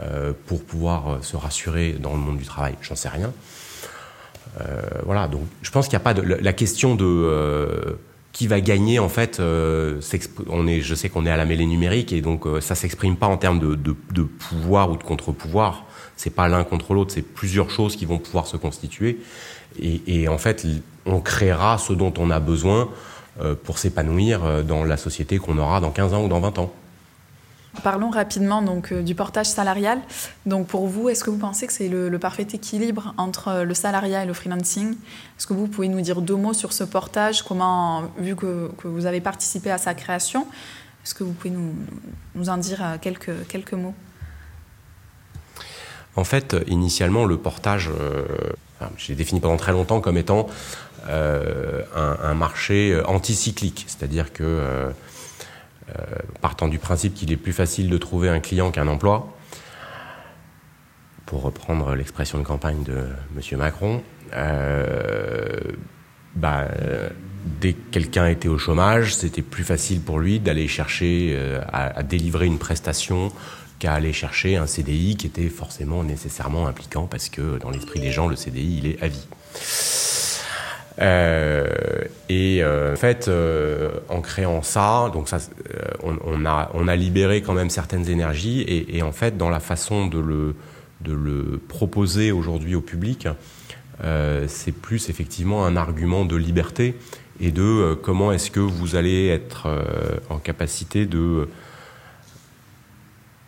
euh, 0.00 0.32
pour 0.46 0.64
pouvoir 0.64 1.08
euh, 1.08 1.18
se 1.22 1.36
rassurer 1.36 1.92
dans 1.92 2.12
le 2.12 2.18
monde 2.18 2.36
du 2.36 2.44
travail? 2.44 2.74
J'en 2.82 2.96
sais 2.96 3.08
rien. 3.08 3.32
voilà, 5.04 5.28
donc 5.28 5.42
je 5.62 5.70
pense 5.70 5.86
qu'il 5.86 5.96
n'y 5.96 6.02
a 6.02 6.04
pas 6.04 6.14
de 6.14 6.22
la 6.22 6.52
question 6.52 6.96
de 6.96 7.96
qui 8.36 8.46
va 8.48 8.60
gagner 8.60 8.98
en 8.98 9.08
fait 9.08 9.40
on 9.40 10.66
est 10.66 10.82
je 10.82 10.94
sais 10.94 11.08
qu'on 11.08 11.24
est 11.24 11.30
à 11.30 11.38
la 11.38 11.46
mêlée 11.46 11.64
numérique 11.64 12.12
et 12.12 12.20
donc 12.20 12.44
ça 12.60 12.74
s'exprime 12.74 13.16
pas 13.16 13.28
en 13.28 13.38
termes 13.38 13.58
de, 13.58 13.74
de, 13.74 14.22
pouvoir 14.22 14.90
ou 14.90 14.98
de 14.98 15.02
contre-pouvoir 15.02 15.86
c'est 16.16 16.30
pas 16.30 16.48
l'un 16.48 16.64
contre 16.64 16.94
l'autre, 16.94 17.12
c'est 17.12 17.22
plusieurs 17.22 17.70
choses 17.70 17.94
qui 17.94 18.06
vont 18.06 18.18
pouvoir 18.18 18.46
se 18.46 18.56
constituer. 18.56 19.18
Et, 19.78 20.26
en 20.28 20.38
fait, 20.38 20.66
on 21.04 21.20
créera 21.20 21.76
ce 21.76 21.92
dont 21.92 22.12
on 22.18 22.30
a 22.30 22.40
besoin 22.40 22.88
euh, 23.42 23.54
pour 23.54 23.78
s'épanouir 23.78 24.42
euh, 24.42 24.62
dans 24.62 24.84
la 24.84 24.96
société 24.96 25.36
qu'on 25.36 25.58
aura 25.58 25.80
dans 25.80 25.90
15 25.90 26.14
ans 26.14 26.24
ou 26.24 26.28
dans 26.28 26.40
20 26.40 26.58
ans. 26.58 26.72
Parlons 27.82 28.10
rapidement 28.10 28.62
donc 28.62 28.92
euh, 28.92 29.02
du 29.02 29.14
portage 29.14 29.46
salarial. 29.46 30.00
Donc 30.44 30.66
pour 30.66 30.86
vous, 30.86 31.08
est-ce 31.08 31.22
que 31.22 31.30
vous 31.30 31.38
pensez 31.38 31.66
que 31.66 31.72
c'est 31.72 31.88
le, 31.88 32.18
parfait 32.18 32.46
équilibre 32.52 33.14
entre 33.16 33.62
le 33.62 33.74
salariat 33.74 34.24
et 34.24 34.26
le 34.26 34.32
freelancing? 34.32 34.92
Est-ce 34.92 35.46
que 35.46 35.54
vous 35.54 35.68
pouvez 35.68 35.88
nous 35.88 36.00
dire 36.00 36.20
deux 36.20 36.36
mots 36.36 36.54
sur 36.54 36.72
ce 36.72 36.84
portage? 36.84 37.42
Comment, 37.42 38.04
vu 38.18 38.34
que, 38.36 38.70
vous 38.84 39.06
avez 39.06 39.20
participé 39.20 39.70
à 39.70 39.78
sa 39.78 39.94
création, 39.94 40.46
est-ce 41.04 41.14
que 41.14 41.24
vous 41.24 41.32
pouvez 41.32 41.54
nous, 41.54 42.48
en 42.48 42.56
dire 42.56 42.98
quelques, 43.00 43.46
quelques 43.48 43.74
mots? 43.74 43.94
En 46.16 46.24
fait, 46.24 46.56
initialement, 46.66 47.26
le 47.26 47.36
portage, 47.36 47.90
euh, 48.00 48.24
j'ai 48.96 49.14
défini 49.14 49.40
pendant 49.40 49.58
très 49.58 49.72
longtemps 49.72 50.00
comme 50.00 50.16
étant 50.16 50.46
euh, 51.08 51.82
un, 51.94 52.34
marché 52.34 53.00
anticyclique, 53.04 53.84
c'est-à-dire 53.86 54.32
que 54.32 54.42
euh, 54.42 54.90
partant 56.40 56.68
du 56.68 56.78
principe 56.78 57.14
qu'il 57.14 57.32
est 57.32 57.36
plus 57.36 57.52
facile 57.52 57.88
de 57.88 57.98
trouver 57.98 58.28
un 58.28 58.40
client 58.40 58.70
qu'un 58.70 58.88
emploi, 58.88 59.32
pour 61.26 61.42
reprendre 61.42 61.94
l'expression 61.94 62.38
de 62.38 62.44
campagne 62.44 62.82
de 62.82 63.06
M. 63.36 63.58
Macron, 63.58 64.02
bah, 66.34 66.68
dès 67.60 67.72
que 67.72 67.90
quelqu'un 67.90 68.26
était 68.26 68.48
au 68.48 68.58
chômage, 68.58 69.14
c'était 69.14 69.42
plus 69.42 69.64
facile 69.64 70.00
pour 70.00 70.18
lui 70.18 70.40
d'aller 70.40 70.68
chercher 70.68 71.38
à, 71.72 72.02
délivrer 72.02 72.46
une 72.46 72.58
prestation 72.58 73.32
qu'à 73.78 73.94
aller 73.94 74.12
chercher 74.12 74.56
un 74.56 74.66
CDI 74.66 75.16
qui 75.16 75.26
était 75.26 75.48
forcément 75.48 76.02
nécessairement 76.02 76.66
impliquant 76.66 77.06
parce 77.06 77.28
que 77.28 77.58
dans 77.58 77.70
l'esprit 77.70 78.00
des 78.00 78.10
gens, 78.12 78.28
le 78.28 78.36
CDI, 78.36 78.78
il 78.78 78.86
est 78.86 79.02
à 79.02 79.08
vie. 79.08 79.26
Euh, 81.00 81.66
et 82.28 82.62
euh, 82.62 82.94
en 82.94 82.96
fait, 82.96 83.28
euh, 83.28 83.90
en 84.08 84.20
créant 84.20 84.62
ça, 84.62 85.10
donc 85.12 85.28
ça, 85.28 85.38
on, 86.02 86.44
a, 86.46 86.70
on 86.74 86.88
a 86.88 86.96
libéré 86.96 87.42
quand 87.42 87.52
même 87.52 87.70
certaines 87.70 88.08
énergies 88.08 88.64
et, 88.88 89.02
en 89.02 89.12
fait, 89.12 89.36
dans 89.36 89.50
la 89.50 89.60
façon 89.60 90.06
de 90.06 90.18
le, 90.18 90.54
de 91.02 91.12
le 91.12 91.60
proposer 91.68 92.32
aujourd'hui 92.32 92.74
au 92.74 92.80
public, 92.80 93.28
c'est 94.46 94.72
plus 94.72 95.08
effectivement 95.08 95.64
un 95.64 95.76
argument 95.76 96.24
de 96.24 96.36
liberté 96.36 96.94
et 97.40 97.50
de 97.50 97.94
comment 98.02 98.32
est-ce 98.32 98.50
que 98.50 98.60
vous 98.60 98.96
allez 98.96 99.28
être 99.28 99.68
en 100.30 100.38
capacité 100.38 101.06
de 101.06 101.48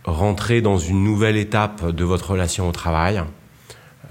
rentrer 0.04 0.62
dans 0.62 0.78
une 0.78 1.04
nouvelle 1.04 1.36
étape 1.36 1.90
de 1.90 2.04
votre 2.04 2.30
relation 2.30 2.68
au 2.68 2.72
travail, 2.72 3.18
euh, 3.18 3.24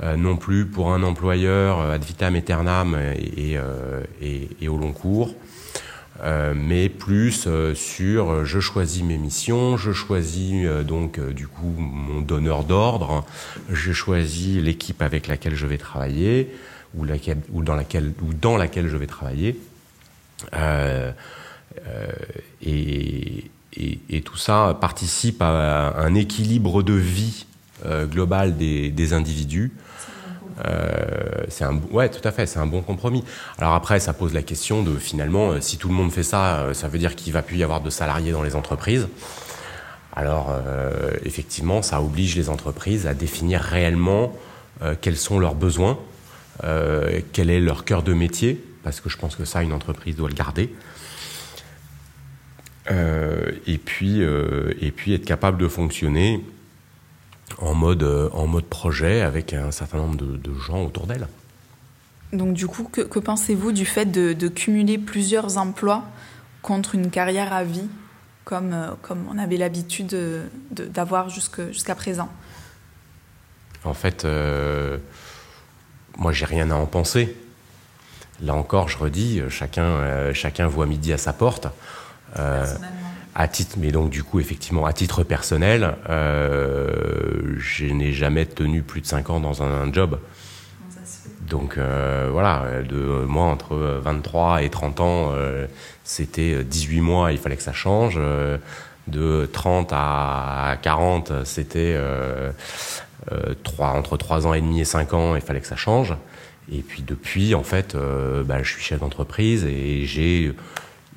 non 0.01 0.38
plus 0.38 0.66
pour 0.66 0.94
un 0.94 1.04
employeur 1.04 1.80
euh, 1.80 1.96
ad 1.96 2.04
vitam 2.04 2.36
aeternam 2.36 2.96
et, 3.16 3.58
euh, 3.58 4.04
au 4.68 4.77
long 4.77 4.94
cours, 4.94 5.34
mais 6.56 6.89
plus 6.89 7.48
sur 7.75 8.44
je 8.44 8.60
choisis 8.60 9.04
mes 9.04 9.18
missions, 9.18 9.77
je 9.77 9.92
choisis 9.92 10.66
donc 10.86 11.20
du 11.20 11.48
coup 11.48 11.74
mon 11.77 12.22
donneur 12.22 12.63
d'ordre, 12.63 13.24
je 13.70 13.92
choisis 13.92 14.62
l'équipe 14.62 15.01
avec 15.04 15.27
laquelle 15.27 15.56
je 15.56 15.68
vais 15.68 15.77
travailler 15.77 16.51
ou, 16.96 17.06
dans, 17.06 17.75
laquelle, 17.75 18.13
ou 18.24 18.34
dans 18.34 18.58
laquelle 18.58 18.88
je 18.88 18.98
vais 18.98 19.06
travailler. 19.06 19.60
et, 22.66 23.51
et, 24.10 24.22
tout 24.22 24.38
ça 24.38 24.75
participe 24.80 25.42
à 25.42 25.94
un 25.98 26.16
équilibre 26.16 26.82
de 26.82 26.94
vie 26.94 27.46
euh, 27.46 27.57
global 27.86 28.58
des, 28.58 29.14
individus. 29.14 29.72
Euh, 30.66 31.44
c'est 31.50 31.66
un 31.66 31.80
ouais 31.92 32.10
tout 32.10 32.28
à 32.28 32.32
fait 32.32 32.48
c'est 32.48 32.58
un 32.58 32.66
bon 32.66 32.82
compromis 32.82 33.24
alors 33.60 33.76
après 33.76 34.00
ça 34.00 34.12
pose 34.14 34.34
la 34.34 34.42
question 34.42 34.82
de 34.82 34.98
finalement 34.98 35.52
euh, 35.52 35.62
si 35.62 35.78
tout 35.78 35.88
le 35.88 35.94
monde 35.94 36.12
fait 36.12 36.24
ça 36.24 36.70
ça 36.74 36.88
veut 36.88 36.98
dire 36.98 37.16
qu'il 37.16 37.32
va 37.32 37.44
plus 37.44 37.58
y 37.58 37.64
avoir 37.64 37.80
de 37.80 37.92
salariés 37.92 38.32
dans 38.32 38.42
les 38.42 38.56
entreprises 38.56 39.08
alors 40.16 40.52
effectivement 41.24 41.84
ça 41.84 42.02
oblige 42.02 42.36
les 42.36 42.50
entreprises 42.50 43.06
à 43.06 43.14
définir 43.14 43.62
réellement 43.62 44.34
quels 45.02 45.16
sont 45.16 45.38
leurs 45.38 45.54
besoins 45.54 46.00
quel 46.64 47.52
est 47.52 47.60
leur 47.60 47.86
cœur 47.86 48.02
de 48.02 48.14
métier 48.14 48.60
parce 48.82 49.00
que 49.00 49.10
je 49.10 49.18
pense 49.18 49.36
que 49.36 49.46
ça 49.46 49.62
une 49.62 49.74
entreprise 49.74 50.16
doit 50.16 50.30
le 50.30 50.34
garder 50.34 50.72
euh, 52.92 53.52
et, 53.66 53.78
puis, 53.78 54.22
euh, 54.22 54.74
et 54.80 54.92
puis 54.92 55.14
être 55.14 55.26
capable 55.26 55.58
de 55.58 55.68
fonctionner 55.68 56.44
en 57.60 57.74
mode, 57.74 58.04
euh, 58.04 58.30
en 58.34 58.48
mode 58.48 58.66
projet 58.66 59.22
avec 59.22 59.54
un 59.54 59.72
certain 59.72 59.98
nombre 59.98 60.18
de, 60.18 60.54
gens 60.54 60.84
autour 60.84 61.08
d'elle. 61.08 61.27
Donc 62.34 62.54
du 62.54 62.68
coup, 62.68 62.84
que, 62.84 63.20
pensez-vous 63.20 63.72
du 63.72 63.86
fait 63.86 64.06
de, 64.06 64.48
cumuler 64.48 64.98
plusieurs 64.98 65.58
emplois 65.58 66.04
contre 66.62 66.96
une 66.96 67.10
carrière 67.10 67.54
à 67.54 67.63
vie, 67.63 67.88
comme, 68.44 68.75
comme 69.01 69.25
on 69.32 69.38
avait 69.38 69.58
l'habitude 69.58 70.16
d'avoir 70.72 71.30
jusqu'à 71.30 71.96
présent? 71.96 72.30
En 73.86 73.94
fait, 73.94 74.27
moi, 76.18 76.34
j'ai 76.34 76.46
rien 76.46 76.70
à 76.72 76.75
en 76.75 76.86
penser. 76.86 77.38
Là 78.42 78.54
encore, 78.56 78.89
je 78.89 78.98
redis, 78.98 79.42
chacun, 79.50 80.34
chacun 80.34 80.68
voit 80.68 80.86
midi 80.86 81.13
à 81.13 81.18
sa 81.18 81.32
porte. 81.32 81.68
Euh, 82.38 82.66
à 83.39 83.48
titre, 83.48 83.75
mais 83.77 83.91
donc 83.91 84.10
du 84.10 84.24
coup, 84.24 84.39
effectivement, 84.39 84.88
à 84.88 84.94
titre 84.94 85.24
personnel, 85.24 85.96
euh, 86.10 87.53
je 87.60 87.86
n'ai 87.86 88.12
jamais 88.12 88.48
tenu 88.48 88.82
plus 88.82 89.00
de 89.00 89.06
5 89.06 89.29
ans 89.29 89.39
dans 89.39 89.62
un, 89.62 89.94
job. 89.94 90.20
Donc 91.48 91.77
euh, 91.77 92.29
voilà, 92.32 92.82
de 92.82 93.25
moi 93.25 93.46
entre 93.46 93.75
23 93.75 94.63
et 94.63 94.70
30 94.70 95.00
ans, 95.01 95.32
c'était 96.03 96.63
18 96.63 97.01
mois, 97.01 97.32
il 97.32 97.38
fallait 97.38 97.56
que 97.56 97.62
ça 97.62 97.74
change. 97.74 98.20
de 99.08 99.50
30 99.53 99.91
à 99.94 100.77
40, 100.82 101.46
c'était 101.46 101.94
euh, 101.96 102.51
entre 103.77 104.17
3 104.17 104.48
ans 104.48 104.56
et 104.56 104.62
demi 104.62 104.82
et 104.82 104.86
5 104.86 105.13
ans, 105.13 105.36
il 105.36 105.41
fallait 105.44 105.62
que 105.62 105.67
ça 105.67 105.75
change. 105.75 106.15
Et 106.72 106.82
puis 106.82 107.03
depuis, 107.03 107.53
en 107.53 107.63
fait, 107.63 107.96
bah, 108.46 108.63
je 108.63 108.72
suis 108.72 108.82
chef 108.82 109.00
d'entreprise 109.00 109.63
et 109.63 110.06
j'ai 110.06 110.56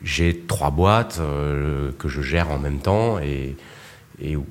j'ai 0.03 0.45
trois 0.47 0.71
boîtes 0.71 1.19
euh, 1.21 1.93
que 1.99 2.09
je 2.09 2.23
gère 2.23 2.51
en 2.51 2.59
même 2.59 2.79
temps 2.79 3.19
et, 3.19 3.57
ou, 4.37 4.47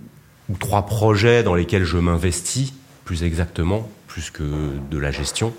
trois 0.59 0.85
projets 0.85 1.43
dans 1.43 1.53
lesquels 1.53 1.83
je 1.83 1.97
m'investis 1.97 2.73
plus 3.05 3.23
exactement, 3.23 3.89
plus 4.07 4.31
que 4.31 4.43
de 4.89 4.97
la 4.97 5.11
gestion. 5.11 5.53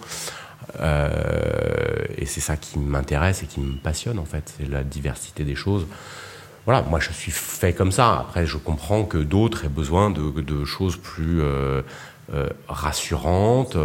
Euh, 0.81 2.05
et 2.17 2.27
c'est 2.27 2.41
ça 2.41 2.57
qui 2.57 2.79
m'intéresse 2.79 3.43
et 3.43 3.47
qui 3.47 3.61
me 3.61 3.77
passionne 3.77 4.19
en 4.19 4.25
fait, 4.25 4.55
c'est 4.57 4.69
la 4.69 4.83
diversité 4.83 5.45
des 5.45 5.55
choses. 5.55 5.87
Voilà, 6.67 6.83
moi 6.83 7.01
je 7.01 7.11
suis 7.13 7.33
fait 7.33 7.73
comme 7.73 7.93
ça. 7.93 8.21
Après, 8.21 8.47
je 8.47 8.57
comprends 8.57 9.05
que 9.05 9.19
d'autres 9.19 9.65
aient 9.65 9.69
besoin 9.69 10.11
de, 10.11 10.65
choses 10.65 10.97
plus 10.97 11.41
euh, 11.41 11.83
rassurantes, 12.69 13.77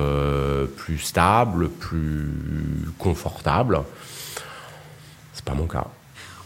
plus 0.75 0.99
stables, 0.99 1.69
plus 1.69 2.31
confortables. 2.99 3.81
C'est 5.33 5.45
pas 5.45 5.53
mon 5.53 5.67
cas. 5.67 5.87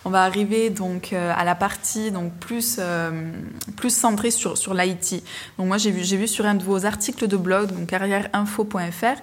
On 0.05 0.09
va 0.09 0.23
arriver 0.23 0.69
donc 0.69 1.11
euh, 1.11 1.33
à 1.35 1.43
la 1.43 1.55
partie 1.55 2.11
donc 2.11 2.33
plus 2.33 2.77
euh, 2.79 3.31
plus 3.75 3.93
centrée 3.93 4.31
sur 4.31 4.57
sur 4.57 4.73
l'IT. 4.73 5.23
Donc 5.57 5.67
moi 5.67 5.77
j'ai 5.77 5.91
vu 5.91 6.03
j'ai 6.03 6.15
vu 6.15 6.27
sur 6.27 6.45
un 6.45 6.55
de 6.55 6.63
vos 6.63 6.85
articles 6.85 7.27
de 7.27 7.35
blog 7.35 7.71
donc 7.71 7.87
carrièreinfo.fr 7.87 9.21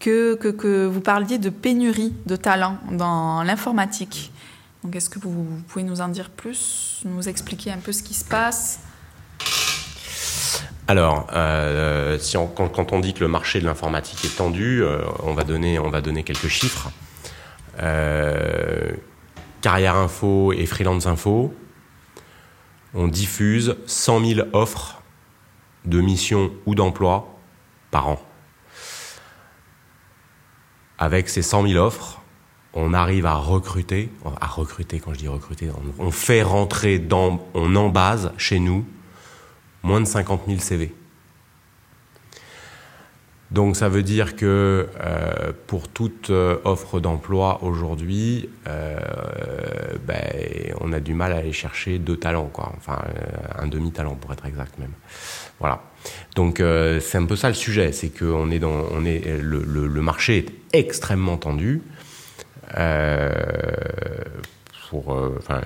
que, 0.00 0.34
que, 0.36 0.48
que 0.48 0.86
vous 0.86 1.00
parliez 1.00 1.38
de 1.38 1.50
pénurie 1.50 2.14
de 2.26 2.36
talents 2.36 2.78
dans 2.92 3.42
l'informatique. 3.42 4.32
Donc 4.84 4.94
est-ce 4.96 5.10
que 5.10 5.18
vous, 5.18 5.44
pouvez 5.66 5.84
nous 5.84 6.00
en 6.00 6.08
dire 6.08 6.30
plus, 6.30 7.02
nous 7.04 7.28
expliquer 7.28 7.72
un 7.72 7.78
peu 7.78 7.90
ce 7.90 8.04
qui 8.04 8.14
se 8.14 8.24
passe? 8.24 8.78
Alors, 10.86 11.26
euh, 11.34 12.16
si 12.20 12.36
quand, 12.54 12.92
on 12.92 13.00
dit 13.00 13.12
que 13.12 13.20
le 13.20 13.28
marché 13.28 13.60
de 13.60 13.66
l'informatique 13.66 14.24
est 14.24 14.36
tendu, 14.36 14.84
on, 15.24 15.34
va 15.34 15.42
donner, 15.42 15.80
on 15.80 15.90
va 15.90 16.00
donner 16.00 16.22
quelques 16.22 16.46
chiffres. 16.46 16.90
Carrière 19.60 19.96
Info 19.96 20.52
et 20.52 20.66
Freelance 20.66 21.06
Info, 21.06 21.54
on 22.94 23.08
diffuse 23.08 23.76
100 23.86 24.24
000 24.24 24.48
offres 24.52 25.02
de 25.84 26.00
missions 26.00 26.52
ou 26.66 26.74
d'emplois 26.74 27.38
par 27.90 28.08
an. 28.08 28.20
Avec 30.98 31.28
ces 31.28 31.42
100 31.42 31.68
000 31.68 31.84
offres, 31.84 32.20
on 32.74 32.92
arrive 32.92 33.26
à 33.26 33.34
recruter, 33.34 34.10
à 34.40 34.46
recruter 34.46 35.00
quand 35.00 35.12
je 35.14 35.18
dis 35.18 35.28
recruter, 35.28 35.70
on, 35.98 36.10
fait 36.10 36.42
rentrer 36.42 36.98
dans, 36.98 37.46
on 37.54 37.74
en 37.76 37.88
base 37.88 38.32
chez 38.36 38.58
nous 38.58 38.84
moins 39.82 40.00
de 40.00 40.06
50 40.06 40.42
000 40.46 40.60
CV. 40.60 40.94
Donc 43.50 43.76
ça 43.76 43.88
veut 43.88 44.02
dire 44.02 44.36
que 44.36 44.88
euh, 45.00 45.52
pour 45.66 45.88
toute 45.88 46.28
euh, 46.28 46.58
offre 46.64 47.00
d'emploi 47.00 47.62
aujourd'hui, 47.62 48.50
euh, 48.66 48.98
ben, 50.06 50.74
on 50.80 50.92
a 50.92 51.00
du 51.00 51.14
mal 51.14 51.32
à 51.32 51.36
aller 51.36 51.52
chercher 51.52 51.98
deux 51.98 52.18
talents, 52.18 52.50
quoi. 52.52 52.72
Enfin 52.76 53.02
un 53.56 53.66
demi-talent 53.66 54.16
pour 54.16 54.32
être 54.32 54.44
exact 54.44 54.78
même. 54.78 54.92
Voilà. 55.60 55.82
Donc 56.36 56.58
c'est 56.58 57.18
un 57.18 57.24
peu 57.24 57.36
ça 57.36 57.48
le 57.48 57.54
sujet, 57.54 57.92
c'est 57.92 58.10
que 58.10 58.24
est 58.52 58.58
dans, 58.58 58.84
on 58.92 59.04
est 59.04 59.40
le, 59.40 59.60
le, 59.62 60.02
marché 60.02 60.38
est 60.38 60.78
extrêmement 60.78 61.36
tendu. 61.36 61.82
pour, 64.90 65.08
enfin, 65.38 65.62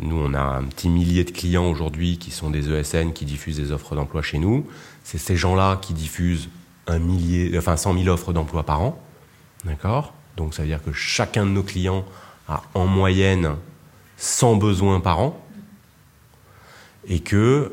nous 0.00 0.16
on 0.16 0.34
a 0.34 0.40
un 0.40 0.64
petit 0.64 0.88
millier 0.88 1.24
de 1.24 1.30
clients 1.30 1.70
aujourd'hui 1.70 2.18
qui 2.18 2.30
sont 2.30 2.50
des 2.50 2.70
ESN 2.70 3.12
qui 3.12 3.24
diffusent 3.24 3.56
des 3.56 3.72
offres 3.72 3.94
d'emploi 3.94 4.20
chez 4.20 4.38
nous. 4.38 4.66
C'est 5.02 5.18
ces 5.18 5.36
gens-là 5.36 5.78
qui 5.80 5.94
diffusent 5.94 6.50
un 6.90 6.98
millier, 6.98 7.56
enfin 7.56 7.76
100 7.76 7.98
000 7.98 8.08
offres 8.08 8.32
d'emploi 8.32 8.64
par 8.64 8.82
an. 8.82 9.00
Donc 10.36 10.54
ça 10.54 10.62
veut 10.62 10.68
dire 10.68 10.82
que 10.82 10.92
chacun 10.92 11.44
de 11.44 11.50
nos 11.50 11.62
clients 11.62 12.04
a 12.48 12.62
en 12.74 12.86
moyenne 12.86 13.56
100 14.16 14.56
besoins 14.56 15.00
par 15.00 15.20
an. 15.20 15.40
Et 17.08 17.20
que 17.20 17.72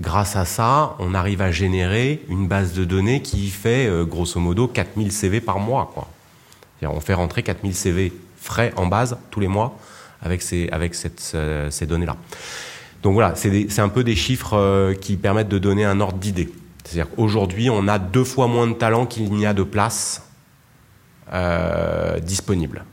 grâce 0.00 0.36
à 0.36 0.44
ça, 0.44 0.96
on 0.98 1.14
arrive 1.14 1.40
à 1.40 1.50
générer 1.50 2.22
une 2.28 2.46
base 2.46 2.74
de 2.74 2.84
données 2.84 3.22
qui 3.22 3.48
fait 3.48 3.86
euh, 3.86 4.04
grosso 4.04 4.38
modo 4.38 4.68
4000 4.68 5.12
CV 5.12 5.40
par 5.40 5.58
mois. 5.58 5.90
Quoi. 5.94 6.08
On 6.82 7.00
fait 7.00 7.14
rentrer 7.14 7.42
4000 7.42 7.74
CV 7.74 8.12
frais 8.36 8.72
en 8.76 8.86
base 8.86 9.16
tous 9.30 9.40
les 9.40 9.48
mois 9.48 9.78
avec 10.20 10.42
ces, 10.42 10.70
euh, 11.34 11.70
ces 11.70 11.86
données-là. 11.86 12.16
Donc 13.02 13.14
voilà, 13.14 13.34
c'est 13.34 13.78
un 13.78 13.88
peu 13.90 14.02
des 14.02 14.16
chiffres 14.16 14.56
euh, 14.56 14.94
qui 14.94 15.16
permettent 15.16 15.48
de 15.48 15.58
donner 15.58 15.84
un 15.84 16.00
ordre 16.00 16.16
d'idée. 16.16 16.50
C'est-à-dire 16.84 17.10
qu'aujourd'hui, 17.14 17.70
on 17.70 17.88
a 17.88 17.98
deux 17.98 18.24
fois 18.24 18.46
moins 18.46 18.66
de 18.66 18.74
talents 18.74 19.06
qu'il 19.06 19.32
n'y 19.32 19.46
a 19.46 19.54
de 19.54 19.62
places 19.62 20.22
euh, 21.32 22.20
disponibles, 22.20 22.84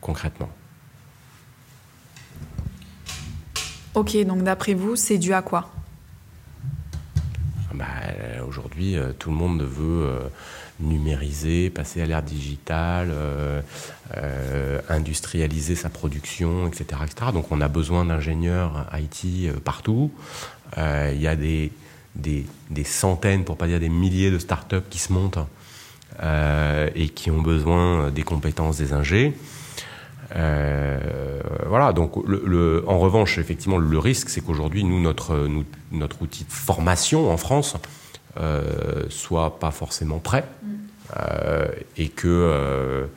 concrètement. 0.00 0.48
Ok, 3.94 4.16
donc 4.26 4.42
d'après 4.42 4.74
vous, 4.74 4.96
c'est 4.96 5.18
dû 5.18 5.32
à 5.32 5.42
quoi? 5.42 5.70
Bah, 7.72 7.86
Aujourd'hui, 8.46 8.96
euh, 8.96 9.12
tout 9.16 9.30
le 9.30 9.36
monde 9.36 9.62
veut 9.62 10.06
euh, 10.06 10.20
numériser, 10.80 11.70
passer 11.70 12.02
à 12.02 12.06
l'ère 12.06 12.22
digitale, 12.22 13.12
industrialiser 14.88 15.76
sa 15.76 15.90
production, 15.90 16.66
etc., 16.66 17.02
etc. 17.04 17.30
Donc 17.32 17.52
on 17.52 17.60
a 17.60 17.68
besoin 17.68 18.04
d'ingénieurs 18.04 18.86
IT 18.94 19.52
partout. 19.60 20.10
Il 20.76 21.20
y 21.20 21.26
a 21.26 21.36
des 21.36 21.72
des, 22.18 22.44
centaines, 22.84 23.44
pour 23.44 23.56
pas 23.56 23.66
dire 23.66 23.80
des 23.80 23.88
milliers 23.88 24.30
de 24.30 24.38
startups 24.38 24.76
qui 24.90 24.98
se 24.98 25.12
montent 25.12 25.38
euh, 26.22 26.90
et 26.94 27.08
qui 27.08 27.30
ont 27.30 27.40
besoin 27.40 28.10
des 28.10 28.22
compétences 28.22 28.78
des 28.78 28.92
ingés. 28.92 29.34
Euh, 30.36 30.98
voilà, 31.66 31.92
donc 31.92 32.12
le, 32.26 32.84
en 32.86 32.98
revanche, 32.98 33.38
effectivement, 33.38 33.78
le 33.78 33.98
risque, 33.98 34.28
c'est 34.28 34.40
qu'aujourd'hui, 34.40 34.84
nous, 34.84 35.00
notre, 35.00 35.48
notre 35.92 36.22
outil 36.22 36.44
de 36.44 36.52
formation 36.52 37.30
en 37.30 37.36
France 37.36 37.76
euh, 38.38 39.04
soit 39.08 39.58
pas 39.58 39.70
forcément 39.70 40.18
prêt 40.18 40.44
mm. 40.62 40.68
euh, 41.18 41.68
et 41.96 42.08
que 42.08 43.08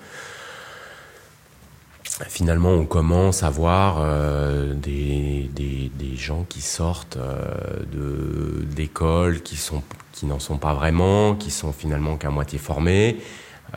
finalement, 2.27 2.71
on 2.71 2.85
commence 2.85 3.43
à 3.43 3.49
voir 3.49 3.97
euh, 3.99 4.73
des, 4.73 5.49
des, 5.53 5.91
des, 5.93 6.15
gens 6.15 6.45
qui 6.47 6.61
sortent 6.61 7.17
euh, 7.17 8.63
d'écoles 8.75 9.41
qui 9.41 9.55
sont 9.55 9.83
qui 10.11 10.27
n'en 10.27 10.39
sont 10.39 10.57
pas 10.57 10.75
vraiment, 10.75 11.33
qui 11.33 11.49
sont 11.49 11.73
finalement 11.73 12.15
qu'à 12.15 12.29
moitié 12.29 12.59
formés. 12.59 13.17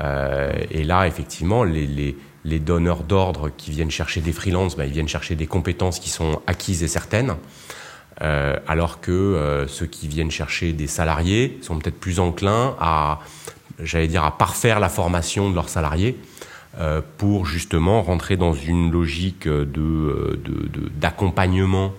Euh, 0.00 0.52
et 0.70 0.84
là, 0.84 1.06
effectivement, 1.06 1.64
les, 1.64 1.86
les, 1.86 2.18
les 2.44 2.58
donneurs 2.58 3.02
d'ordre 3.02 3.50
qui 3.56 3.70
viennent 3.70 3.90
chercher 3.90 4.20
des 4.20 4.32
freelances, 4.32 4.76
ben, 4.76 4.84
ils 4.84 4.92
viennent 4.92 5.08
chercher 5.08 5.36
des 5.36 5.46
compétences 5.46 5.98
qui 5.98 6.10
sont 6.10 6.42
acquises 6.46 6.82
et 6.82 6.88
certaines. 6.88 7.36
Euh, 8.22 8.56
alors 8.68 9.00
que 9.00 9.10
euh, 9.10 9.66
ceux 9.66 9.86
qui 9.86 10.06
viennent 10.06 10.30
chercher 10.30 10.72
des 10.72 10.86
salariés 10.86 11.58
sont 11.62 11.78
peut-être 11.78 11.98
plus 11.98 12.20
enclins 12.20 12.76
à, 12.78 13.20
j'allais 13.80 14.06
dire, 14.06 14.22
à 14.22 14.36
parfaire 14.36 14.78
la 14.78 14.88
formation 14.88 15.50
de 15.50 15.54
leurs 15.54 15.68
salariés 15.68 16.16
pour 17.18 17.46
justement 17.46 18.02
rentrer 18.02 18.36
dans 18.36 18.52
une 18.52 18.90
logique 18.90 19.46
de, 19.46 20.40
d'accompagnement 20.96 21.92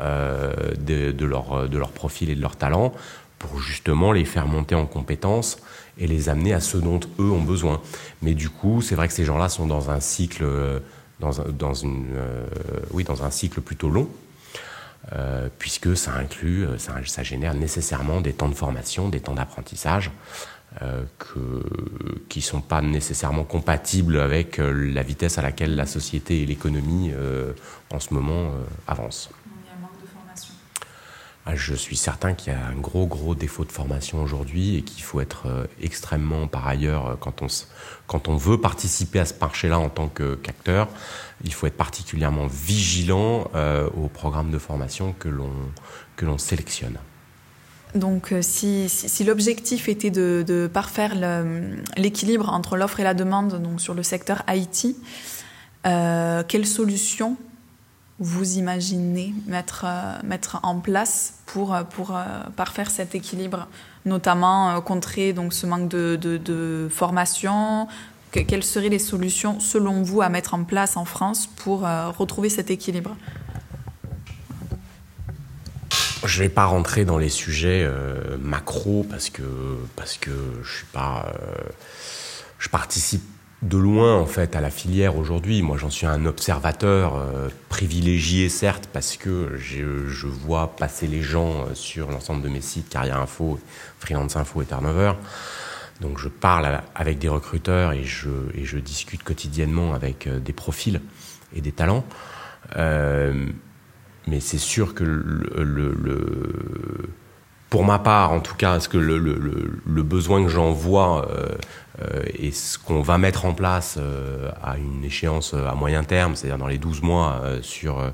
euh, 0.00 0.52
de, 0.78 1.24
leur, 1.24 1.70
de 1.70 1.78
leur 1.78 1.90
profil 1.90 2.28
et 2.28 2.34
de 2.34 2.40
leur 2.42 2.56
talent 2.56 2.92
pour 3.38 3.60
justement 3.60 4.12
les 4.12 4.26
faire 4.26 4.46
monter 4.46 4.74
en 4.74 4.84
compétences 4.84 5.58
et 5.96 6.06
les 6.06 6.28
amener 6.28 6.52
à 6.52 6.60
ce 6.60 6.76
dont 6.76 7.00
eux 7.18 7.30
ont 7.30 7.40
besoin. 7.40 7.80
Mais 8.20 8.34
du 8.34 8.50
coup, 8.50 8.82
c'est 8.82 8.94
vrai 8.94 9.08
que 9.08 9.14
ces 9.14 9.24
gens-là 9.24 9.48
sont 9.48 9.66
dans 9.66 9.90
un 9.90 10.00
cycle, 10.00 10.44
dans, 11.20 11.30
dans 11.50 11.72
une, 11.72 12.08
euh, 12.14 12.46
oui, 12.90 13.04
dans 13.04 13.24
un 13.24 13.30
cycle 13.30 13.62
plutôt 13.62 13.88
long. 13.88 14.08
Euh, 15.12 15.48
puisque 15.58 15.96
ça 15.96 16.14
inclut, 16.14 16.66
ça, 16.78 17.22
génère 17.22 17.54
nécessairement 17.54 18.20
des 18.20 18.32
temps 18.32 18.48
de 18.48 18.54
formation, 18.54 19.08
des 19.08 19.20
temps 19.20 19.34
d'apprentissage, 19.34 20.10
euh, 20.10 20.12
que, 21.18 21.62
qui 22.28 22.40
ne 22.40 22.44
sont 22.44 22.60
pas 22.60 22.82
nécessairement 22.82 23.44
compatibles 23.44 24.20
avec 24.20 24.58
euh, 24.58 24.70
la 24.92 25.02
vitesse 25.02 25.38
à 25.38 25.42
laquelle 25.42 25.74
la 25.74 25.86
société 25.86 26.42
et 26.42 26.46
l'économie 26.46 27.12
euh, 27.14 27.52
en 27.90 27.98
ce 27.98 28.12
moment 28.12 28.50
avancent. 28.86 29.30
Il 29.46 29.66
y 29.66 29.70
a 29.70 29.72
un 29.72 29.80
manque 29.80 30.02
de 30.02 30.06
formation. 30.06 30.52
Ah, 31.46 31.56
je 31.56 31.74
suis 31.74 31.96
certain 31.96 32.34
qu'il 32.34 32.52
y 32.52 32.56
a 32.56 32.66
un 32.66 32.74
gros 32.74 33.06
gros 33.06 33.34
défaut 33.34 33.64
de 33.64 33.72
formation 33.72 34.22
aujourd'hui 34.22 34.76
et 34.76 34.82
qu'il 34.82 35.02
faut 35.02 35.20
être 35.20 35.68
extrêmement 35.80 36.46
par 36.46 36.66
ailleurs 36.66 37.16
quand 37.20 37.40
on 37.40 37.46
quand 38.06 38.28
on 38.28 38.36
veut 38.36 38.60
participer 38.60 39.20
à 39.20 39.24
ce 39.24 39.34
marché-là 39.40 39.78
en 39.78 39.88
tant 39.88 40.08
qu'acteur, 40.08 40.88
il 41.44 41.54
faut 41.54 41.66
être 41.66 41.76
particulièrement 41.76 42.48
vigilant 42.48 43.50
au 43.94 44.08
programme 44.08 44.50
de 44.50 44.58
formation 44.58 45.14
que 45.18 45.28
l'on 45.28 45.52
que 46.16 46.26
l'on 46.26 46.38
sélectionne. 46.38 46.98
Donc, 47.94 48.32
euh, 48.32 48.40
si, 48.42 48.88
l'objectif 49.24 49.88
était 49.88 50.10
de, 50.10 50.70
parfaire 50.72 51.14
l'équilibre 51.96 52.50
entre 52.50 52.76
l'offre 52.76 53.00
et 53.00 53.04
la 53.04 53.14
demande 53.14 53.60
donc 53.62 53.80
sur 53.80 53.94
le 53.94 54.02
secteur 54.02 54.42
IT, 54.48 54.96
euh, 55.86 56.42
quelle 56.46 56.66
solution 56.66 57.36
vous 58.18 58.56
imaginez 58.56 59.34
mettre, 59.46 59.84
euh, 59.86 60.18
mettre 60.24 60.58
en 60.62 60.80
place 60.80 61.34
pour, 61.46 61.76
pour 61.90 62.18
parfaire 62.56 62.90
cet 62.90 63.14
équilibre, 63.14 63.68
notamment 64.04 64.80
contrer 64.80 65.32
donc, 65.32 65.52
ce 65.52 65.66
manque 65.66 65.88
de, 65.88 66.16
de 66.16 66.88
formation? 66.90 67.86
Quelles 68.32 68.64
seraient 68.64 68.90
les 68.90 68.98
solutions, 68.98 69.60
selon 69.60 70.02
vous, 70.02 70.20
à 70.20 70.28
mettre 70.28 70.52
en 70.52 70.64
place 70.64 70.98
en 70.98 71.06
France 71.06 71.46
pour 71.46 71.82
retrouver 72.18 72.50
cet 72.50 72.70
équilibre? 72.70 73.16
Je 76.26 76.42
vais 76.42 76.48
pas 76.48 76.64
rentrer 76.64 77.04
dans 77.04 77.18
les 77.18 77.28
sujets 77.28 77.82
euh, 77.84 78.36
macro 78.40 79.06
parce 79.08 79.30
que 79.30 79.42
parce 79.96 80.16
que 80.16 80.30
je 80.62 80.76
suis 80.78 80.86
pas 80.86 81.32
euh, 81.34 81.68
je 82.58 82.68
participe 82.68 83.22
de 83.62 83.78
loin 83.78 84.14
en 84.14 84.26
fait 84.26 84.54
à 84.54 84.60
la 84.60 84.70
filière 84.70 85.16
aujourd'hui. 85.16 85.62
Moi, 85.62 85.78
j'en 85.78 85.88
suis 85.88 86.06
un 86.06 86.26
observateur 86.26 87.16
euh, 87.16 87.48
privilégié 87.68 88.48
certes 88.48 88.88
parce 88.92 89.16
que 89.16 89.56
je, 89.56 90.26
vois 90.26 90.76
passer 90.76 91.06
les 91.06 91.22
gens 91.22 91.66
sur 91.74 92.10
l'ensemble 92.10 92.42
de 92.42 92.48
mes 92.48 92.60
sites 92.60 92.88
Carrière 92.88 93.18
Info, 93.18 93.58
Freelance 93.98 94.36
Info 94.36 94.62
et 94.62 94.66
Turnover. 94.66 95.12
Donc 96.00 96.18
je 96.18 96.28
parle 96.28 96.82
avec 96.94 97.18
des 97.18 97.28
recruteurs 97.28 97.92
et 97.92 98.04
je 98.04 98.78
discute 98.78 99.22
quotidiennement 99.22 99.94
avec 99.94 100.28
des 100.28 100.52
profils 100.52 101.00
et 101.54 101.62
des 101.62 101.72
talents. 101.72 102.04
Euh, 104.26 104.30
mais 104.30 104.40
c'est 104.40 104.58
sûr 104.58 104.94
que 104.94 105.04
le, 105.04 105.94
pour 107.70 107.84
ma 107.84 107.98
part, 107.98 108.32
en 108.32 108.40
tout 108.40 108.54
cas, 108.54 108.80
ce 108.80 108.88
que 108.88 108.98
le, 108.98 109.18
le, 109.18 110.02
besoin 110.02 110.42
que 110.42 110.48
j'en 110.48 110.72
vois 110.72 111.28
et 112.38 112.52
ce 112.52 112.78
qu'on 112.78 113.02
va 113.02 113.18
mettre 113.18 113.44
en 113.44 113.54
place 113.54 113.98
à 114.62 114.76
une 114.76 115.04
échéance 115.04 115.54
à 115.54 115.74
moyen 115.74 116.04
terme, 116.04 116.36
c'est-à-dire 116.36 116.58
dans 116.58 116.68
les 116.68 116.78
12 116.78 117.02
mois 117.02 117.42
sur, 117.62 118.12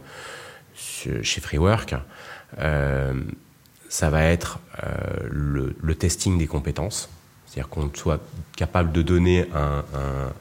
chez 0.75 1.41
Freework, 1.41 1.95
ça 2.57 4.11
va 4.11 4.25
être 4.25 4.59
le, 5.31 5.95
testing 5.95 6.39
des 6.39 6.47
compétences. 6.47 7.11
C'est-à-dire 7.47 7.69
qu'on 7.69 7.91
soit 7.95 8.21
capable 8.57 8.93
de 8.93 9.03
donner 9.03 9.47
un, 9.55 9.85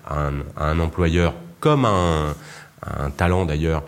un, 0.10 0.32
à 0.56 0.70
un 0.70 0.80
employeur, 0.80 1.34
comme 1.60 1.84
un, 1.84 2.34
un 2.86 3.10
talent 3.12 3.46
d'ailleurs, 3.46 3.84